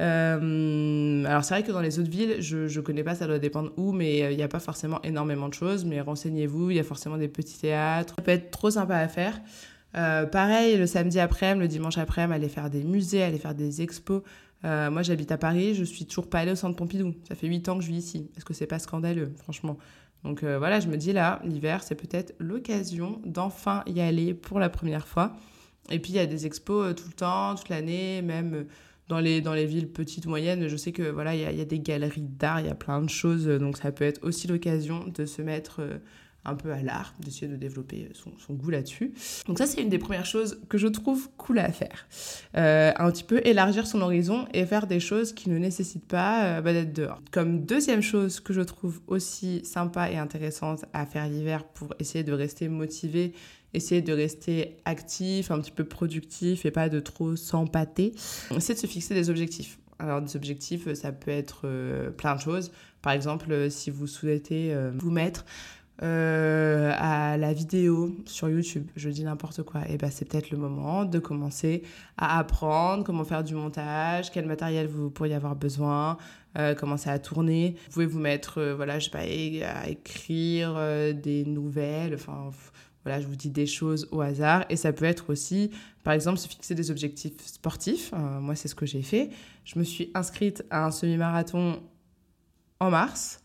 Euh, 0.00 1.24
alors 1.24 1.44
c'est 1.44 1.54
vrai 1.54 1.62
que 1.62 1.72
dans 1.72 1.80
les 1.80 1.98
autres 1.98 2.10
villes, 2.10 2.36
je 2.40 2.64
ne 2.64 2.80
connais 2.82 3.02
pas, 3.02 3.14
ça 3.14 3.26
doit 3.26 3.38
dépendre 3.38 3.72
où, 3.76 3.92
mais 3.92 4.22
euh, 4.22 4.30
il 4.30 4.36
n'y 4.36 4.42
a 4.42 4.48
pas 4.48 4.60
forcément 4.60 5.00
énormément 5.02 5.48
de 5.48 5.54
choses. 5.54 5.84
Mais 5.84 6.00
renseignez-vous, 6.00 6.70
il 6.70 6.76
y 6.76 6.80
a 6.80 6.84
forcément 6.84 7.16
des 7.16 7.28
petits 7.28 7.58
théâtres. 7.58 8.14
Ça 8.16 8.22
peut 8.22 8.32
être 8.32 8.50
trop 8.50 8.70
sympa 8.70 8.96
à 8.96 9.08
faire. 9.08 9.40
Euh, 9.96 10.26
pareil, 10.26 10.76
le 10.76 10.86
samedi 10.86 11.18
après-midi, 11.18 11.62
le 11.62 11.68
dimanche 11.68 11.96
après-midi, 11.96 12.34
aller 12.34 12.48
faire 12.48 12.68
des 12.68 12.84
musées, 12.84 13.22
aller 13.22 13.38
faire 13.38 13.54
des 13.54 13.82
expos. 13.82 14.22
moi, 14.62 15.02
j'habite 15.02 15.32
à 15.32 15.38
Paris, 15.38 15.74
je 15.74 15.84
suis 15.84 16.04
toujours 16.06 16.28
pas 16.28 16.40
allée 16.40 16.52
au 16.52 16.56
centre 16.56 16.76
Pompidou. 16.76 17.14
Ça 17.28 17.34
fait 17.34 17.46
8 17.46 17.68
ans 17.68 17.78
que 17.78 17.84
je 17.84 17.88
vis 17.88 17.98
ici. 17.98 18.30
Est-ce 18.36 18.44
que 18.44 18.52
c'est 18.52 18.66
pas 18.66 18.78
scandaleux, 18.78 19.32
franchement? 19.38 19.78
Donc 20.24 20.42
voilà, 20.42 20.80
je 20.80 20.88
me 20.88 20.96
dis 20.96 21.12
là, 21.12 21.40
l'hiver, 21.44 21.82
c'est 21.84 21.94
peut-être 21.94 22.34
l'occasion 22.40 23.20
d'enfin 23.24 23.84
y 23.86 24.00
aller 24.00 24.34
pour 24.34 24.58
la 24.58 24.68
première 24.68 25.06
fois. 25.06 25.36
Et 25.90 25.98
puis, 25.98 26.12
il 26.12 26.16
y 26.16 26.20
a 26.20 26.26
des 26.26 26.46
expos 26.46 26.94
tout 26.94 27.06
le 27.06 27.14
temps, 27.14 27.54
toute 27.54 27.68
l'année, 27.68 28.22
même 28.22 28.66
dans 29.08 29.20
les, 29.20 29.40
dans 29.40 29.54
les 29.54 29.66
villes 29.66 29.88
petites, 29.88 30.26
moyennes, 30.26 30.68
je 30.68 30.76
sais 30.76 30.92
que 30.92 31.10
voilà, 31.10 31.34
il 31.34 31.40
y 31.40 31.60
a, 31.60 31.64
des 31.64 31.78
galeries 31.78 32.22
d'art, 32.22 32.60
il 32.60 32.66
y 32.66 32.70
a 32.70 32.74
plein 32.74 33.00
de 33.02 33.08
choses, 33.08 33.46
donc 33.46 33.76
ça 33.76 33.92
peut 33.92 34.04
être 34.04 34.24
aussi 34.24 34.48
l'occasion 34.48 35.04
de 35.06 35.26
se 35.26 35.42
mettre 35.42 35.76
euh, 35.80 35.98
un 36.44 36.54
peu 36.54 36.72
à 36.72 36.82
l'art, 36.82 37.14
d'essayer 37.20 37.48
de 37.48 37.56
développer 37.56 38.08
son, 38.14 38.54
goût 38.54 38.70
là-dessus. 38.70 39.12
Donc 39.46 39.58
ça, 39.58 39.66
c'est 39.66 39.80
une 39.82 39.88
des 39.88 39.98
premières 39.98 40.26
choses 40.26 40.60
que 40.68 40.78
je 40.78 40.86
trouve 40.88 41.28
cool 41.36 41.58
à 41.58 41.70
faire. 41.72 42.06
Euh, 42.56 42.92
un 42.96 43.10
petit 43.10 43.24
peu 43.24 43.40
élargir 43.44 43.86
son 43.86 44.00
horizon 44.00 44.46
et 44.54 44.64
faire 44.64 44.86
des 44.86 45.00
choses 45.00 45.32
qui 45.32 45.50
ne 45.50 45.58
nécessitent 45.58 46.06
pas 46.06 46.44
euh, 46.44 46.60
bah, 46.60 46.72
d'être 46.72 46.92
dehors. 46.92 47.20
Comme 47.32 47.64
deuxième 47.64 48.02
chose 48.02 48.40
que 48.40 48.52
je 48.52 48.60
trouve 48.60 49.00
aussi 49.06 49.64
sympa 49.64 50.10
et 50.10 50.18
intéressante 50.18 50.84
à 50.92 51.06
faire 51.06 51.28
l'hiver 51.28 51.64
pour 51.64 51.94
essayer 51.98 52.24
de 52.24 52.32
rester 52.32 52.68
motivé 52.68 53.32
essayer 53.76 54.02
de 54.02 54.12
rester 54.12 54.76
actif, 54.84 55.50
un 55.50 55.60
petit 55.60 55.70
peu 55.70 55.84
productif 55.84 56.66
et 56.66 56.70
pas 56.70 56.88
de 56.88 57.00
trop 57.00 57.36
s'empâter, 57.36 58.12
c'est 58.58 58.74
de 58.74 58.78
se 58.78 58.86
fixer 58.86 59.14
des 59.14 59.30
objectifs. 59.30 59.78
Alors 59.98 60.20
des 60.20 60.36
objectifs, 60.36 60.92
ça 60.94 61.12
peut 61.12 61.30
être 61.30 61.62
euh, 61.64 62.10
plein 62.10 62.34
de 62.34 62.40
choses. 62.40 62.70
Par 63.02 63.12
exemple, 63.12 63.50
euh, 63.50 63.70
si 63.70 63.90
vous 63.90 64.06
souhaitez 64.06 64.74
euh, 64.74 64.90
vous 64.94 65.10
mettre 65.10 65.44
à 65.98 67.38
la 67.38 67.54
vidéo 67.54 68.14
sur 68.26 68.50
YouTube, 68.50 68.86
je 68.96 69.08
dis 69.08 69.24
n'importe 69.24 69.62
quoi, 69.62 69.80
et 69.88 69.96
ben 69.96 70.10
c'est 70.10 70.26
peut-être 70.26 70.50
le 70.50 70.58
moment 70.58 71.06
de 71.06 71.18
commencer 71.18 71.84
à 72.18 72.38
apprendre 72.38 73.02
comment 73.02 73.24
faire 73.24 73.42
du 73.42 73.54
montage, 73.54 74.30
quel 74.30 74.44
matériel 74.44 74.88
vous 74.88 75.08
pourriez 75.08 75.34
avoir 75.34 75.56
besoin, 75.56 76.18
commencer 76.76 77.08
à 77.08 77.18
tourner. 77.18 77.76
Vous 77.86 77.92
pouvez 77.94 78.04
vous 78.04 78.18
mettre, 78.18 78.74
voilà, 78.76 78.98
je 78.98 79.06
sais 79.06 79.10
pas, 79.10 79.20
à 79.20 79.88
écrire 79.88 80.74
des 81.14 81.46
nouvelles, 81.46 82.12
enfin 82.12 82.50
voilà, 83.06 83.20
je 83.20 83.28
vous 83.28 83.36
dis 83.36 83.50
des 83.50 83.66
choses 83.66 84.08
au 84.10 84.20
hasard. 84.20 84.64
Et 84.68 84.74
ça 84.74 84.92
peut 84.92 85.04
être 85.04 85.30
aussi, 85.30 85.70
par 86.02 86.12
exemple, 86.12 86.38
se 86.38 86.48
fixer 86.48 86.74
des 86.74 86.90
objectifs 86.90 87.34
sportifs. 87.46 88.10
Euh, 88.12 88.40
moi, 88.40 88.56
c'est 88.56 88.66
ce 88.66 88.74
que 88.74 88.84
j'ai 88.84 89.02
fait. 89.02 89.30
Je 89.64 89.78
me 89.78 89.84
suis 89.84 90.10
inscrite 90.14 90.64
à 90.70 90.84
un 90.84 90.90
semi-marathon 90.90 91.80
en 92.80 92.90
mars. 92.90 93.44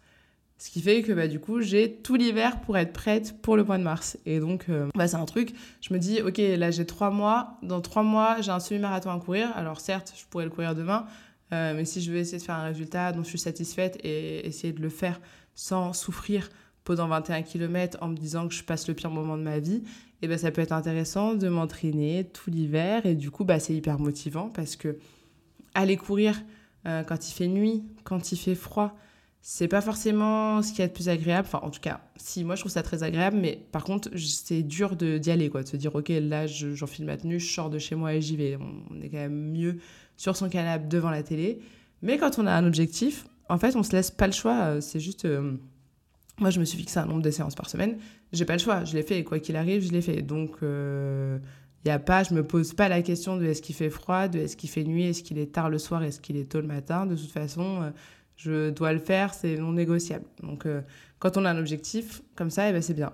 Ce 0.57 0.71
qui 0.71 0.81
fait 0.81 1.03
que 1.03 1.11
bah, 1.11 1.27
du 1.27 1.39
coup, 1.39 1.61
j'ai 1.61 1.93
tout 1.93 2.15
l'hiver 2.15 2.61
pour 2.61 2.75
être 2.75 2.91
prête 2.91 3.39
pour 3.43 3.55
le 3.55 3.63
mois 3.63 3.77
de 3.77 3.83
mars. 3.83 4.17
Et 4.25 4.39
donc, 4.39 4.65
euh, 4.69 4.89
bah, 4.95 5.07
c'est 5.07 5.17
un 5.17 5.25
truc, 5.25 5.53
je 5.79 5.93
me 5.93 5.99
dis, 5.99 6.23
ok, 6.23 6.39
là 6.39 6.71
j'ai 6.71 6.87
trois 6.87 7.11
mois. 7.11 7.59
Dans 7.61 7.81
trois 7.81 8.01
mois, 8.01 8.41
j'ai 8.41 8.49
un 8.49 8.59
semi-marathon 8.59 9.11
à 9.11 9.19
courir. 9.19 9.51
Alors 9.55 9.79
certes, 9.79 10.11
je 10.17 10.25
pourrais 10.25 10.45
le 10.45 10.51
courir 10.51 10.73
demain. 10.73 11.05
Euh, 11.53 11.75
mais 11.75 11.85
si 11.85 12.01
je 12.01 12.11
veux 12.11 12.17
essayer 12.17 12.39
de 12.39 12.43
faire 12.43 12.55
un 12.55 12.63
résultat 12.63 13.11
dont 13.11 13.21
je 13.21 13.29
suis 13.29 13.37
satisfaite 13.37 13.99
et 14.03 14.47
essayer 14.47 14.73
de 14.73 14.81
le 14.81 14.89
faire 14.89 15.21
sans 15.53 15.93
souffrir 15.93 16.49
pendant 16.83 17.07
21 17.07 17.43
km 17.43 17.97
en 18.01 18.09
me 18.09 18.15
disant 18.15 18.47
que 18.47 18.53
je 18.53 18.63
passe 18.63 18.87
le 18.87 18.93
pire 18.93 19.11
moment 19.11 19.37
de 19.37 19.43
ma 19.43 19.59
vie, 19.59 19.83
et 20.23 20.25
eh 20.25 20.27
ben 20.27 20.37
ça 20.37 20.51
peut 20.51 20.61
être 20.61 20.71
intéressant 20.71 21.33
de 21.33 21.47
m'entraîner 21.49 22.29
tout 22.31 22.51
l'hiver 22.51 23.07
et 23.07 23.15
du 23.15 23.31
coup 23.31 23.43
bah 23.43 23.59
c'est 23.59 23.73
hyper 23.73 23.97
motivant 23.97 24.49
parce 24.49 24.75
que 24.75 24.99
aller 25.73 25.97
courir 25.97 26.43
euh, 26.85 27.03
quand 27.03 27.27
il 27.27 27.33
fait 27.33 27.47
nuit, 27.47 27.83
quand 28.03 28.31
il 28.31 28.37
fait 28.37 28.53
froid, 28.53 28.95
c'est 29.41 29.67
pas 29.67 29.81
forcément 29.81 30.61
ce 30.61 30.71
qui 30.71 30.81
est 30.81 30.87
le 30.87 30.93
plus 30.93 31.09
agréable. 31.09 31.47
Enfin, 31.47 31.65
en 31.65 31.71
tout 31.71 31.79
cas, 31.79 32.01
si, 32.15 32.43
moi 32.43 32.55
je 32.55 32.61
trouve 32.61 32.71
ça 32.71 32.83
très 32.83 33.01
agréable, 33.03 33.37
mais 33.37 33.59
par 33.71 33.83
contre, 33.83 34.09
c'est 34.17 34.61
dur 34.61 34.95
d'y 34.95 35.31
aller, 35.31 35.49
quoi. 35.49 35.63
De 35.63 35.67
se 35.67 35.77
dire, 35.77 35.95
ok, 35.95 36.09
là 36.09 36.45
j'enfile 36.45 37.05
ma 37.05 37.17
tenue, 37.17 37.39
je 37.39 37.51
sors 37.51 37.69
de 37.69 37.79
chez 37.79 37.95
moi 37.95 38.13
et 38.13 38.21
j'y 38.21 38.37
vais. 38.37 38.57
On 38.91 39.01
est 39.01 39.09
quand 39.09 39.17
même 39.17 39.51
mieux 39.51 39.77
sur 40.15 40.35
son 40.35 40.49
canapé 40.49 40.85
devant 40.87 41.09
la 41.09 41.23
télé. 41.23 41.59
Mais 42.03 42.17
quand 42.17 42.37
on 42.37 42.45
a 42.45 42.53
un 42.53 42.65
objectif, 42.65 43.25
en 43.49 43.57
fait, 43.57 43.75
on 43.75 43.83
se 43.83 43.91
laisse 43.93 44.11
pas 44.11 44.27
le 44.27 44.33
choix. 44.33 44.57
Euh, 44.61 44.81
c'est 44.81 44.99
juste. 44.99 45.25
Euh, 45.25 45.53
moi, 46.41 46.49
je 46.49 46.59
me 46.59 46.65
suis 46.65 46.77
fixé 46.77 46.99
un 46.99 47.05
nombre 47.05 47.21
de 47.21 47.29
séances 47.29 47.55
par 47.55 47.69
semaine. 47.69 47.97
J'ai 48.33 48.45
pas 48.45 48.53
le 48.53 48.59
choix, 48.59 48.83
je 48.83 48.95
l'ai 48.95 49.03
fait. 49.03 49.19
Et 49.19 49.23
quoi 49.23 49.39
qu'il 49.39 49.55
arrive, 49.55 49.85
je 49.85 49.91
l'ai 49.91 50.01
fait. 50.01 50.23
Donc, 50.23 50.55
il 50.61 50.63
euh, 50.63 51.37
y 51.85 51.89
a 51.89 51.99
pas, 51.99 52.23
je 52.23 52.33
me 52.33 52.43
pose 52.43 52.73
pas 52.73 52.89
la 52.89 53.03
question 53.03 53.37
de 53.37 53.45
est-ce 53.45 53.61
qu'il 53.61 53.75
fait 53.75 53.91
froid, 53.91 54.27
de 54.27 54.39
est-ce 54.39 54.57
qu'il 54.57 54.69
fait 54.69 54.83
nuit, 54.83 55.05
est-ce 55.05 55.21
qu'il 55.21 55.37
est 55.37 55.53
tard 55.53 55.69
le 55.69 55.77
soir, 55.77 56.03
est-ce 56.03 56.19
qu'il 56.19 56.37
est 56.37 56.51
tôt 56.51 56.59
le 56.59 56.67
matin. 56.67 57.05
De 57.05 57.15
toute 57.15 57.31
façon, 57.31 57.83
euh, 57.83 57.89
je 58.37 58.71
dois 58.71 58.91
le 58.91 58.99
faire, 58.99 59.35
c'est 59.35 59.55
non 59.55 59.71
négociable. 59.71 60.25
Donc, 60.41 60.65
euh, 60.65 60.81
quand 61.19 61.37
on 61.37 61.45
a 61.45 61.51
un 61.51 61.59
objectif 61.59 62.23
comme 62.35 62.49
ça, 62.49 62.67
eh 62.67 62.73
ben, 62.73 62.81
c'est 62.81 62.95
bien. 62.95 63.13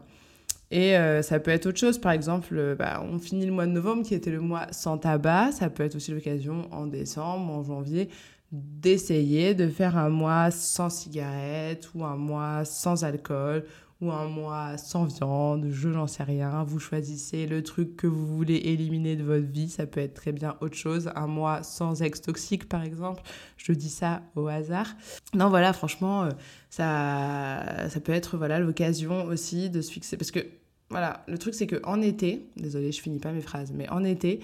Et 0.69 0.95
ça 1.21 1.39
peut 1.39 1.51
être 1.51 1.65
autre 1.65 1.79
chose, 1.79 1.97
par 1.97 2.11
exemple, 2.11 2.75
bah, 2.77 3.01
on 3.01 3.19
finit 3.19 3.45
le 3.45 3.53
mois 3.53 3.65
de 3.65 3.71
novembre 3.71 4.03
qui 4.03 4.13
était 4.13 4.31
le 4.31 4.41
mois 4.41 4.67
sans 4.71 4.97
tabac, 4.97 5.53
ça 5.53 5.69
peut 5.69 5.83
être 5.83 5.95
aussi 5.95 6.11
l'occasion 6.11 6.67
en 6.73 6.87
décembre, 6.87 7.53
en 7.53 7.63
janvier, 7.63 8.09
d'essayer 8.51 9.53
de 9.53 9.67
faire 9.67 9.97
un 9.97 10.09
mois 10.09 10.51
sans 10.51 10.89
cigarette 10.89 11.89
ou 11.93 12.03
un 12.05 12.15
mois 12.15 12.65
sans 12.65 13.03
alcool 13.03 13.65
ou 13.99 14.11
un 14.11 14.27
mois 14.27 14.77
sans 14.77 15.05
viande, 15.05 15.67
je 15.71 15.89
n'en 15.89 16.05
sais 16.05 16.23
rien. 16.23 16.63
Vous 16.63 16.79
choisissez 16.79 17.47
le 17.47 17.63
truc 17.63 17.95
que 17.95 18.05
vous 18.05 18.27
voulez 18.27 18.55
éliminer 18.55 19.15
de 19.15 19.23
votre 19.23 19.47
vie. 19.47 19.69
Ça 19.69 19.87
peut 19.87 19.99
être 19.99 20.13
très 20.13 20.31
bien 20.31 20.55
autre 20.61 20.75
chose. 20.75 21.09
Un 21.15 21.27
mois 21.27 21.63
sans 21.63 22.01
ex 22.03 22.21
toxique, 22.21 22.69
par 22.69 22.83
exemple. 22.83 23.23
Je 23.57 23.71
dis 23.71 23.89
ça 23.89 24.21
au 24.35 24.47
hasard. 24.47 24.87
Non, 25.33 25.49
voilà, 25.49 25.73
franchement, 25.73 26.25
euh, 26.25 26.29
ça, 26.69 27.89
ça 27.89 27.99
peut 27.99 28.11
être 28.11 28.37
voilà 28.37 28.59
l'occasion 28.59 29.25
aussi 29.25 29.69
de 29.69 29.81
se 29.81 29.91
fixer. 29.91 30.15
Parce 30.15 30.31
que, 30.31 30.45
voilà, 30.89 31.23
le 31.27 31.37
truc, 31.39 31.55
c'est 31.55 31.67
que 31.67 31.81
en 31.83 32.01
été, 32.01 32.47
désolé, 32.55 32.91
je 32.91 33.01
finis 33.01 33.19
pas 33.19 33.31
mes 33.31 33.41
phrases, 33.41 33.71
mais 33.73 33.89
en 33.89 34.03
été, 34.03 34.41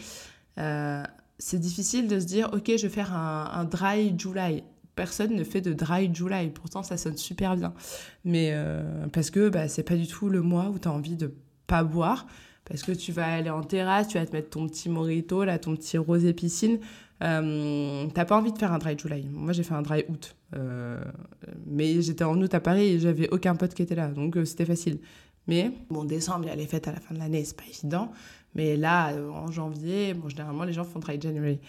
euh, 0.58 1.04
c'est 1.40 1.60
difficile 1.60 2.08
de 2.08 2.20
se 2.20 2.25
dire, 2.25 2.50
ok, 2.54 2.72
je 2.78 2.84
vais 2.84 2.94
faire 2.94 3.13
un, 3.13 3.66
dry 3.66 4.13
July. 4.18 4.63
Personne 4.96 5.36
ne 5.36 5.44
fait 5.44 5.62
de 5.62 5.74
dry 5.74 6.13
July. 6.13 6.50
Pourtant, 6.50 6.84
ça 6.84 6.98
sonne 6.98 7.18
super 7.18 7.56
bien. 7.56 7.74
Mais 8.25 8.52
euh, 8.54 9.08
parce 9.12 9.32
que 9.32 9.50
bah, 9.50 9.68
c'est 9.68 9.84
pas 9.84 9.96
du 9.96 10.08
tout 10.08 10.30
le 10.30 10.42
mois 10.42 10.70
où 10.70 10.78
tu 10.78 10.88
as 10.88 10.92
envie 10.92 11.16
de 11.16 11.34
pas 11.68 11.84
boire. 11.84 12.28
Parce 12.66 12.84
que 12.84 12.92
tu 12.94 13.12
vas 13.12 13.25
aller 13.25 13.50
en 13.50 13.62
terrasse, 13.63 14.08
tu 14.08 14.18
vas 14.18 14.25
te 14.25 14.32
mettre 14.32 14.52
ton 14.52 14.68
petit 14.68 14.88
morito, 14.88 15.44
là, 15.44 15.60
ton 15.60 15.75
petit 15.75 15.98
rosé 15.98 16.34
piscine. 16.34 16.80
Euh, 17.22 18.08
t'as 18.13 18.25
pas 18.25 18.38
envie 18.38 18.52
de 18.52 18.58
faire 18.58 18.72
un 18.72 18.80
dry 18.80 18.98
July. 18.98 19.28
Moi, 19.32 19.54
j'ai 19.54 19.63
fait 19.63 19.74
un 19.74 19.82
dry 19.82 20.06
août. 20.10 20.36
Euh, 20.56 21.04
mais 21.66 22.02
j'étais 22.02 22.24
en 22.24 22.40
août 22.42 22.54
à 22.54 22.60
Paris 22.60 22.86
et 22.86 23.00
j'avais 23.00 23.30
aucun 23.30 23.56
pote 23.56 23.74
qui 23.74 23.82
était 23.82 23.96
là. 23.96 24.10
Donc, 24.10 24.38
euh, 24.38 24.46
c'était 24.46 24.66
facile. 24.66 25.00
Mais 25.48 25.72
bon, 25.90 26.06
décembre, 26.06 26.46
il 26.46 26.50
y 26.50 26.52
a 26.52 26.56
les 26.56 26.68
fêtes 26.68 26.88
à 26.88 26.92
la 26.92 27.00
fin 27.00 27.14
de 27.14 27.20
l'année, 27.20 27.44
c'est 27.44 27.58
pas 27.58 27.66
évident. 27.68 28.12
Mais 28.56 28.78
là, 28.78 29.12
euh, 29.12 29.30
en 29.30 29.52
janvier, 29.52 30.14
bon, 30.14 30.30
généralement, 30.30 30.64
les 30.64 30.74
gens 30.74 30.84
font 30.84 31.00
Dry 31.00 31.20
January. 31.20 31.60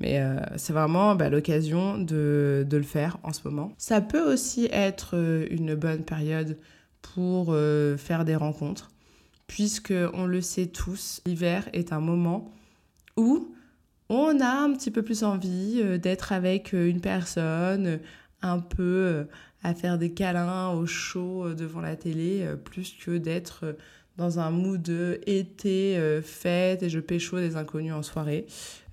Mais 0.00 0.20
euh, 0.20 0.38
c'est 0.56 0.72
vraiment 0.72 1.14
bah, 1.14 1.28
l'occasion 1.28 1.98
de, 1.98 2.66
le 2.70 2.82
faire 2.82 3.18
en 3.22 3.32
ce 3.32 3.40
moment. 3.44 3.72
Ça 3.78 4.00
peut 4.00 4.32
aussi 4.32 4.68
être 4.70 5.16
euh, 5.16 5.46
une 5.50 5.74
bonne 5.74 6.04
période 6.04 6.58
pour 7.02 7.54
faire 7.98 8.24
des 8.24 8.34
rencontres, 8.34 8.90
puisque 9.46 9.92
on 10.14 10.24
le 10.24 10.40
sait 10.40 10.68
tous, 10.68 11.20
l'hiver 11.26 11.68
est 11.74 11.92
un 11.92 12.00
moment 12.00 12.50
où 13.18 13.54
on 14.08 14.40
a 14.40 14.48
un 14.48 14.72
petit 14.72 14.90
peu 14.90 15.02
plus 15.02 15.22
envie 15.22 15.82
d'être 15.98 16.32
avec 16.32 16.72
une 16.72 17.02
personne, 17.02 18.00
un 18.40 18.58
peu 18.58 19.26
à 19.64 19.74
faire 19.74 19.98
des 19.98 20.12
câlins 20.12 20.70
au 20.70 20.86
chaud 20.86 21.54
devant 21.54 21.80
la 21.80 21.96
télé, 21.96 22.46
plus 22.64 22.94
que 23.04 23.18
d'être 23.18 23.74
dans 24.16 24.38
un 24.38 24.50
mood 24.50 24.88
été, 25.26 25.96
euh, 25.96 26.22
fête, 26.22 26.82
et 26.82 26.88
je 26.88 27.00
pécho 27.00 27.38
des 27.38 27.56
inconnus 27.56 27.92
en 27.92 28.02
soirée. 28.02 28.46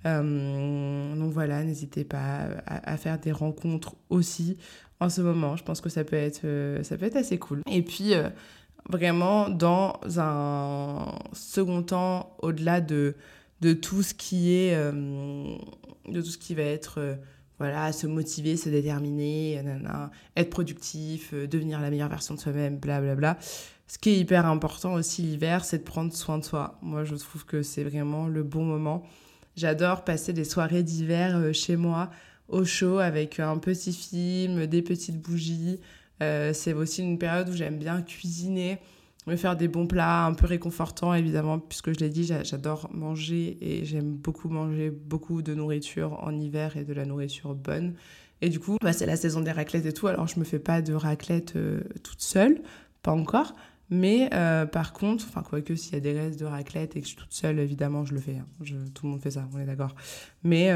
Euh, 0.06 1.16
donc 1.16 1.32
voilà, 1.32 1.64
n'hésitez 1.64 2.04
pas 2.04 2.48
à, 2.66 2.98
faire 2.98 3.20
des 3.20 3.32
rencontres 3.32 3.96
aussi 4.10 4.58
en 5.00 5.10
ce 5.10 5.22
moment. 5.22 5.56
Je 5.56 5.64
pense 5.64 5.80
que 5.80 5.90
ça 5.90 6.04
peut 6.04 6.16
être, 6.16 6.42
euh, 6.44 6.82
ça 6.84 6.98
peut 6.98 7.12
assez 7.14 7.38
cool. 7.38 7.62
Et 7.70 7.84
puis, 7.84 8.14
vraiment, 8.90 9.50
dans 9.50 10.00
un 10.18 11.20
second 11.34 11.84
temps, 11.84 12.36
au-delà 12.42 12.82
de, 12.82 13.16
de 13.62 13.74
tout 13.74 14.02
ce 14.02 14.16
qui 14.16 14.54
est, 14.54 14.76
de 14.76 16.22
tout 16.22 16.30
ce 16.30 16.40
qui 16.40 16.56
va 16.56 16.64
être 16.64 17.18
voilà, 17.62 17.92
se 17.92 18.08
motiver, 18.08 18.58
se 18.58 18.70
déterminer, 18.70 19.64
être 20.36 20.50
productif, 20.50 21.34
devenir 21.34 21.80
la 21.80 21.92
meilleure 21.92 22.10
version 22.10 22.34
de 22.34 22.40
soi-même, 22.40 22.78
blablabla. 22.78 23.38
Ce 23.88 24.00
qui 24.00 24.10
est 24.10 24.18
hyper 24.18 24.48
important 24.48 24.94
aussi 24.94 25.22
l'hiver, 25.22 25.64
c'est 25.64 25.78
de 25.78 25.84
prendre 25.84 26.12
soin 26.12 26.40
de 26.40 26.44
soi. 26.44 26.80
Moi, 26.82 27.04
je 27.04 27.16
trouve 27.16 27.46
que 27.46 27.62
c'est 27.62 27.84
vraiment 27.84 28.26
le 28.26 28.42
bon 28.42 28.66
moment. 28.66 29.04
J'adore 29.56 30.04
passer 30.04 30.34
des 30.34 30.44
soirées 30.44 30.82
d'hiver 30.82 31.54
chez 31.54 31.76
moi, 31.76 32.10
au 32.48 32.66
chaud, 32.66 32.98
avec 32.98 33.40
un 33.40 33.58
petit 33.60 33.94
film, 33.94 34.66
des 34.66 34.82
petites 34.82 35.22
bougies. 35.22 35.80
c'est 36.20 36.74
aussi 36.74 37.04
une 37.04 37.20
période 37.20 37.50
où 37.50 37.54
j'aime 37.54 37.78
bien 37.78 38.02
cuisiner 38.02 38.80
me 39.28 39.36
faire 39.36 39.56
des 39.56 39.68
bons 39.68 39.88
plats 39.88 40.26
un 40.26 40.34
peu 40.34 40.48
réconfortants, 40.48 41.14
évidemment, 41.14 41.60
puisque 41.60 41.94
je 41.94 42.00
l'ai 42.00 42.10
dit, 42.10 42.24
j'adore 42.24 42.90
manger 42.94 43.58
et 43.62 43.86
j'aime 43.86 44.14
beaucoup 44.14 44.50
manger 44.50 44.90
beaucoup 44.90 45.42
de 45.42 45.54
nourriture 45.54 46.24
en 46.24 46.38
hiver 46.38 46.78
et 46.78 46.84
de 46.84 46.94
la 46.94 47.06
nourriture 47.06 47.54
bonne. 47.54 47.94
Et 48.42 48.50
du 48.50 48.60
coup, 48.60 48.78
bah, 48.82 48.94
c'est 48.94 49.06
la 49.06 49.18
saison 49.18 49.42
des 49.42 49.52
raclettes 49.52 49.86
et 49.86 49.94
tout, 49.94 50.08
alors 50.08 50.28
je 50.28 50.40
me 50.40 50.44
fais 50.44 50.60
pas 50.60 50.82
de 50.82 50.94
raclette 50.94 51.56
euh, 51.56 51.82
toute 52.04 52.22
seule, 52.22 52.62
pas 53.04 53.12
encore. 53.12 53.56
Mais 53.92 54.30
euh, 54.34 54.66
par 54.66 54.94
contre, 54.94 55.26
enfin, 55.28 55.44
quoique 55.44 55.76
s'il 55.76 55.94
y 55.94 55.98
a 55.98 56.00
des 56.00 56.18
restes 56.18 56.40
de 56.40 56.46
raclette 56.46 56.96
et 56.96 57.02
que 57.02 57.06
je 57.06 57.12
suis 57.12 57.22
toute 57.22 57.34
seule, 57.34 57.60
évidemment, 57.60 58.06
je 58.06 58.14
le 58.14 58.22
fais. 58.22 58.38
Hein. 58.38 58.48
Je, 58.62 58.76
tout 58.94 59.06
le 59.06 59.12
monde 59.12 59.22
fait 59.22 59.32
ça, 59.32 59.48
on 59.54 59.60
est 59.60 59.66
d'accord. 59.66 59.96
Mais. 60.44 60.74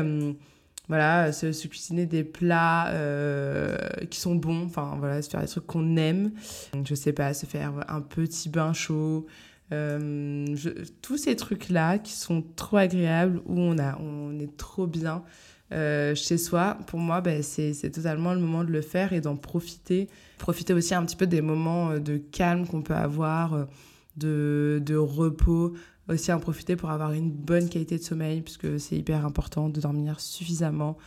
Euh, 0.85 0.95
voilà, 0.95 1.31
se, 1.31 1.67
cuisiner 1.67 2.05
des 2.05 2.23
plats 2.23 2.89
euh, 2.89 3.77
qui 4.09 4.19
sont 4.19 4.35
bons, 4.35 4.65
enfin 4.65 4.95
voilà, 4.99 5.21
se 5.21 5.29
faire 5.29 5.41
des 5.41 5.47
trucs 5.47 5.65
qu'on 5.65 5.97
aime. 5.97 6.31
Je 6.83 6.95
sais 6.95 7.13
pas, 7.13 7.33
se 7.33 7.45
faire 7.45 7.73
un 7.87 8.01
petit 8.01 8.49
bain 8.49 8.73
chaud, 8.73 9.25
euh, 9.71 10.45
tous 11.01 11.17
ces 11.17 11.35
trucs-là 11.35 11.97
qui 11.97 12.13
sont 12.13 12.43
trop 12.55 12.77
agréables, 12.77 13.41
où 13.45 13.59
on, 13.59 13.77
a, 13.77 13.97
on 13.99 14.39
est 14.39 14.55
trop 14.57 14.87
bien 14.87 15.23
euh, 15.71 16.13
chez 16.13 16.37
soi, 16.37 16.77
pour 16.85 16.99
moi, 16.99 17.21
ben, 17.21 17.41
c'est 17.41 17.73
totalement 17.89 18.33
le 18.33 18.39
moment 18.39 18.63
de 18.63 18.71
le 18.71 18.81
faire 18.81 19.13
et 19.13 19.21
d'en 19.21 19.35
profiter. 19.35 20.07
Profiter 20.37 20.73
aussi 20.73 20.93
un 20.93 21.03
petit 21.03 21.15
peu 21.15 21.25
des 21.25 21.41
moments 21.41 21.97
de 21.97 22.17
calme 22.17 22.67
qu'on 22.67 22.83
peut 22.83 22.93
avoir, 22.93 23.67
de, 24.17 24.81
de 24.85 24.95
repos 24.95 25.73
aussi 26.07 26.31
en 26.31 26.39
profiter 26.39 26.75
pour 26.75 26.91
avoir 26.91 27.13
une 27.13 27.31
bonne 27.31 27.69
qualité 27.69 27.97
de 27.97 28.03
sommeil, 28.03 28.41
puisque 28.41 28.79
c'est 28.79 28.97
hyper 28.97 29.25
important 29.25 29.69
de 29.69 29.79
dormir 29.79 30.19
suffisamment 30.19 30.97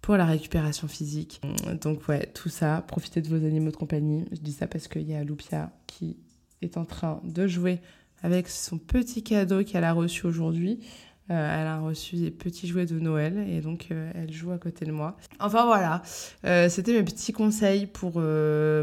pour 0.00 0.16
la 0.16 0.24
récupération 0.24 0.88
physique. 0.88 1.40
Donc 1.80 2.08
ouais, 2.08 2.26
tout 2.34 2.48
ça, 2.48 2.84
profitez 2.86 3.20
de 3.20 3.28
vos 3.28 3.44
animaux 3.44 3.70
de 3.70 3.76
compagnie. 3.76 4.24
Je 4.32 4.38
dis 4.38 4.52
ça 4.52 4.66
parce 4.66 4.88
qu'il 4.88 5.08
y 5.08 5.14
a 5.14 5.24
Lupia 5.24 5.72
qui 5.86 6.16
est 6.62 6.76
en 6.76 6.84
train 6.84 7.20
de 7.24 7.46
jouer 7.46 7.80
avec 8.22 8.48
son 8.48 8.78
petit 8.78 9.22
cadeau 9.22 9.62
qu'elle 9.64 9.84
a 9.84 9.92
reçu 9.92 10.26
aujourd'hui. 10.26 10.80
Euh, 11.30 11.60
elle 11.60 11.66
a 11.66 11.78
reçu 11.80 12.16
des 12.16 12.30
petits 12.30 12.66
jouets 12.66 12.86
de 12.86 12.98
Noël 12.98 13.44
et 13.50 13.60
donc 13.60 13.88
euh, 13.90 14.10
elle 14.14 14.32
joue 14.32 14.50
à 14.50 14.58
côté 14.58 14.86
de 14.86 14.92
moi. 14.92 15.16
Enfin 15.40 15.66
voilà, 15.66 16.02
euh, 16.46 16.70
c'était 16.70 16.92
mes 16.92 17.02
petits 17.02 17.32
conseils 17.32 17.86
pour, 17.86 18.22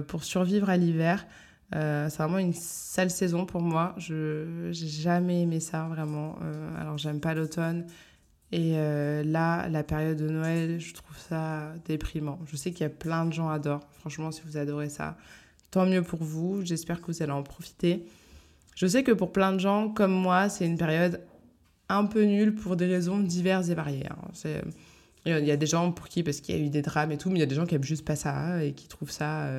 pour 0.07 0.23
survivre 0.23 0.69
à 0.69 0.77
l'hiver. 0.77 1.25
Euh, 1.73 2.09
c'est 2.09 2.17
vraiment 2.17 2.37
une 2.37 2.53
sale 2.53 3.09
saison 3.09 3.45
pour 3.45 3.61
moi. 3.61 3.95
Je 3.97 4.67
n'ai 4.67 4.73
jamais 4.73 5.41
aimé 5.41 5.59
ça, 5.59 5.87
vraiment. 5.87 6.35
Euh, 6.43 6.81
alors, 6.81 6.97
j'aime 6.97 7.19
pas 7.19 7.33
l'automne. 7.33 7.87
Et 8.51 8.73
euh, 8.75 9.23
là, 9.23 9.67
la 9.69 9.83
période 9.83 10.17
de 10.17 10.29
Noël, 10.29 10.79
je 10.79 10.93
trouve 10.93 11.17
ça 11.17 11.73
déprimant. 11.85 12.39
Je 12.45 12.55
sais 12.55 12.71
qu'il 12.71 12.81
y 12.81 12.85
a 12.85 12.89
plein 12.89 13.25
de 13.25 13.33
gens 13.33 13.49
adorent. 13.49 13.87
Franchement, 13.99 14.31
si 14.31 14.41
vous 14.45 14.57
adorez 14.57 14.89
ça, 14.89 15.17
tant 15.71 15.85
mieux 15.85 16.03
pour 16.03 16.23
vous. 16.23 16.61
J'espère 16.63 17.01
que 17.01 17.07
vous 17.07 17.23
allez 17.23 17.31
en 17.31 17.43
profiter. 17.43 18.05
Je 18.75 18.85
sais 18.85 19.03
que 19.03 19.11
pour 19.11 19.31
plein 19.31 19.51
de 19.51 19.59
gens 19.59 19.89
comme 19.89 20.13
moi, 20.13 20.49
c'est 20.49 20.65
une 20.65 20.77
période 20.77 21.21
un 21.89 22.05
peu 22.05 22.23
nulle 22.23 22.55
pour 22.55 22.75
des 22.75 22.85
raisons 22.85 23.19
diverses 23.19 23.69
et 23.69 23.75
variées. 23.75 24.07
Hein. 24.09 24.61
Il 25.25 25.45
y 25.45 25.51
a 25.51 25.57
des 25.57 25.65
gens 25.65 25.91
pour 25.91 26.07
qui, 26.07 26.21
parce 26.21 26.39
qu'il 26.39 26.55
y 26.55 26.61
a 26.61 26.61
eu 26.61 26.69
des 26.69 26.83
drames 26.83 27.11
et 27.11 27.17
tout, 27.17 27.29
mais 27.29 27.37
il 27.37 27.39
y 27.39 27.43
a 27.43 27.47
des 27.47 27.55
gens 27.55 27.65
qui 27.65 27.73
aiment 27.73 27.83
juste 27.83 28.05
pas 28.05 28.15
ça 28.15 28.63
et 28.63 28.73
qui 28.73 28.87
trouvent 28.87 29.11
ça 29.11 29.49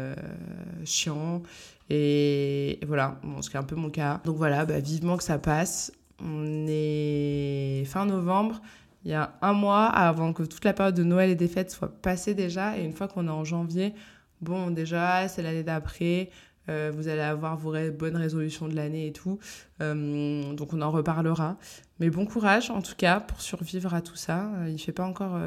chiant 0.84 1.42
et 1.88 2.81
voilà, 2.87 3.19
bon, 3.23 3.43
ce 3.43 3.50
qui 3.50 3.57
est 3.57 3.61
un 3.61 3.64
peu 3.64 3.76
mon 3.76 3.90
cas. 3.90 4.21
Donc 4.25 4.37
voilà, 4.37 4.64
bah, 4.64 4.81
vivement 4.81 5.16
que 5.16 5.25
ça 5.25 5.38
passe. 5.38 5.93
On 6.21 6.66
est 6.69 7.85
fin 7.87 8.07
novembre. 8.07 8.61
Il 9.05 9.11
y 9.11 9.14
a 9.14 9.35
un 9.40 9.52
mois 9.52 9.85
avant 9.85 10.33
que 10.33 10.43
toute 10.43 10.64
la 10.64 10.73
période 10.73 10.97
de 10.97 11.05
Noël 11.05 11.31
et 11.31 11.37
des 11.37 11.49
fêtes 11.49 11.71
soit 11.71 11.93
passée 12.02 12.35
déjà. 12.35 12.76
Et 12.78 12.85
une 12.85 12.93
fois 12.93 13.07
qu'on 13.07 13.28
est 13.28 13.31
en 13.31 13.45
janvier, 13.45 13.95
bon, 14.40 14.71
déjà, 14.71 15.29
c'est 15.29 15.42
l'année 15.42 15.62
d'après. 15.62 16.31
Euh, 16.68 16.90
vous 16.92 17.09
allez 17.09 17.20
avoir 17.20 17.57
vos 17.57 17.72
bonnes 17.92 18.16
résolutions 18.16 18.66
de 18.68 18.75
l'année 18.75 19.07
et 19.07 19.12
tout. 19.12 19.38
Euh, 19.81 20.53
donc 20.55 20.72
on 20.72 20.83
en 20.83 20.90
reparlera. 20.90 21.57
Mais 22.01 22.11
bon 22.11 22.27
courage 22.27 22.70
en 22.70 22.83
tout 22.83 22.96
cas 22.96 23.20
pour 23.20 23.40
survivre 23.40 23.94
à 23.94 24.01
tout 24.01 24.16
ça. 24.16 24.51
Euh, 24.57 24.68
il 24.68 24.79
fait 24.79 24.92
pas 24.92 25.05
encore, 25.05 25.38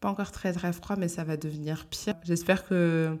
pas 0.00 0.08
encore 0.08 0.30
très 0.30 0.52
très 0.52 0.72
froid, 0.72 0.96
mais 0.98 1.08
ça 1.08 1.24
va 1.24 1.36
devenir 1.36 1.86
pire. 1.86 2.16
J'espère 2.24 2.66
que 2.66 3.16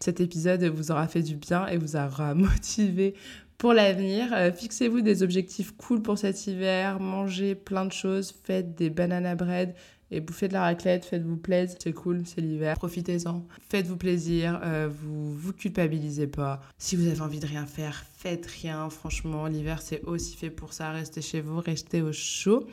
cet 0.00 0.20
épisode 0.20 0.64
vous 0.64 0.90
aura 0.90 1.08
fait 1.08 1.22
du 1.22 1.36
bien 1.36 1.66
et 1.66 1.76
vous 1.76 1.96
aura 1.96 2.34
motivé 2.36 3.14
pour 3.58 3.72
l'avenir. 3.72 4.32
Euh, 4.32 4.52
fixez-vous 4.52 5.00
des 5.00 5.22
objectifs 5.22 5.72
cool 5.76 6.00
pour 6.00 6.16
cet 6.18 6.46
hiver, 6.46 7.00
mangez 7.00 7.54
plein 7.54 7.84
de 7.84 7.92
choses, 7.92 8.34
faites 8.44 8.74
des 8.74 8.90
banana 8.90 9.34
bread 9.34 9.74
et 10.10 10.20
bouffez 10.20 10.48
de 10.48 10.54
la 10.54 10.62
raclette, 10.62 11.04
faites-vous 11.04 11.36
plaisir, 11.36 11.76
c'est 11.82 11.92
cool, 11.92 12.22
c'est 12.24 12.40
l'hiver, 12.40 12.76
profitez-en, 12.76 13.46
faites-vous 13.68 13.98
plaisir, 13.98 14.58
euh, 14.64 14.88
vous 14.90 15.34
vous 15.34 15.52
culpabilisez 15.52 16.28
pas. 16.28 16.62
Si 16.78 16.96
vous 16.96 17.06
avez 17.08 17.20
envie 17.20 17.40
de 17.40 17.46
rien 17.46 17.66
faire, 17.66 18.04
faites 18.16 18.46
rien, 18.46 18.88
franchement, 18.88 19.46
l'hiver 19.46 19.82
c'est 19.82 20.02
aussi 20.04 20.36
fait 20.36 20.50
pour 20.50 20.72
ça, 20.72 20.92
restez 20.92 21.20
chez 21.20 21.42
vous, 21.42 21.60
restez 21.60 22.00
au 22.00 22.12
chaud. 22.12 22.66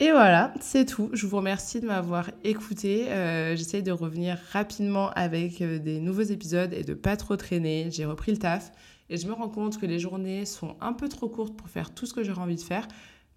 Et 0.00 0.10
voilà, 0.10 0.52
c'est 0.60 0.86
tout. 0.86 1.08
Je 1.12 1.26
vous 1.26 1.36
remercie 1.36 1.80
de 1.80 1.86
m'avoir 1.86 2.30
écouté. 2.42 3.06
Euh, 3.10 3.54
J'essaye 3.54 3.82
de 3.82 3.92
revenir 3.92 4.38
rapidement 4.50 5.10
avec 5.10 5.62
euh, 5.62 5.78
des 5.78 6.00
nouveaux 6.00 6.22
épisodes 6.22 6.72
et 6.72 6.82
de 6.82 6.94
pas 6.94 7.16
trop 7.16 7.36
traîner. 7.36 7.88
J'ai 7.92 8.04
repris 8.04 8.32
le 8.32 8.38
taf 8.38 8.72
et 9.08 9.16
je 9.16 9.26
me 9.28 9.32
rends 9.32 9.48
compte 9.48 9.78
que 9.78 9.86
les 9.86 10.00
journées 10.00 10.46
sont 10.46 10.76
un 10.80 10.92
peu 10.94 11.08
trop 11.08 11.28
courtes 11.28 11.56
pour 11.56 11.68
faire 11.68 11.94
tout 11.94 12.06
ce 12.06 12.12
que 12.12 12.24
j'aurais 12.24 12.40
envie 12.42 12.56
de 12.56 12.60
faire. 12.60 12.88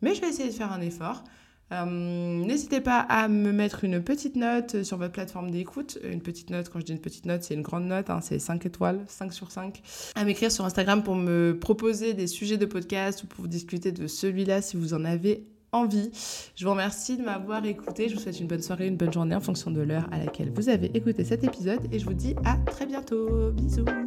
Mais 0.02 0.15
je 0.15 0.22
vais 0.22 0.30
essayer 0.30 0.50
de 0.50 0.54
faire 0.54 0.72
un 0.72 0.82
effort. 0.82 1.24
Euh, 1.72 1.86
n'hésitez 1.86 2.82
pas 2.82 3.02
à 3.02 3.28
me 3.28 3.52
mettre 3.52 3.84
une 3.84 4.02
petite 4.02 4.36
note 4.36 4.82
sur 4.84 4.98
votre 4.98 5.12
plateforme 5.12 5.52
d'écoute. 5.52 6.00
Une 6.04 6.22
petite 6.22 6.50
note, 6.50 6.70
quand 6.70 6.80
je 6.80 6.86
dis 6.86 6.93
une 6.93 7.02
petite 7.02 7.26
note, 7.28 7.43
c'est 7.43 7.54
une 7.54 7.62
grande 7.62 7.86
note, 7.86 8.10
hein, 8.10 8.20
c'est 8.22 8.39
5 8.39 8.65
étoiles, 8.65 9.04
5 9.08 9.32
sur 9.32 9.52
5. 9.52 9.84
À 10.15 10.24
m'écrire 10.24 10.52
sur 10.52 10.65
Instagram 10.65 11.04
pour 11.04 11.15
me 11.15 11.56
proposer 11.60 12.15
des 12.15 12.26
sujets 12.26 12.58
de 12.58 12.65
podcast 12.65 13.24
ou 13.24 13.28
pour 13.28 13.48
discuter 13.48 13.91
de 13.91 14.08
celui-là 14.08 14.63
si 14.63 14.76
vous 14.76 14.96
en 14.96 15.06
avez 15.06 15.46
envie. 15.71 16.12
Je 16.56 16.65
vous 16.65 16.71
remercie 16.71 17.17
de 17.17 17.23
m'avoir 17.23 17.65
écouté. 17.65 18.10
Je 18.10 18.15
vous 18.15 18.21
souhaite 18.21 18.39
une 18.39 18.47
bonne 18.47 18.62
soirée, 18.62 18.88
une 18.88 18.97
bonne 18.97 19.13
journée 19.13 19.36
en 19.36 19.41
fonction 19.41 19.71
de 19.71 19.82
l'heure 19.82 20.08
à 20.12 20.19
laquelle 20.19 20.51
vous 20.53 20.69
avez 20.69 20.95
écouté 20.95 21.23
cet 21.23 21.43
épisode 21.43 21.82
et 21.91 21.99
je 21.99 22.06
vous 22.06 22.13
dis 22.13 22.36
à 22.45 22.58
très 22.58 22.86
bientôt. 22.86 23.51
Bisous. 23.51 24.07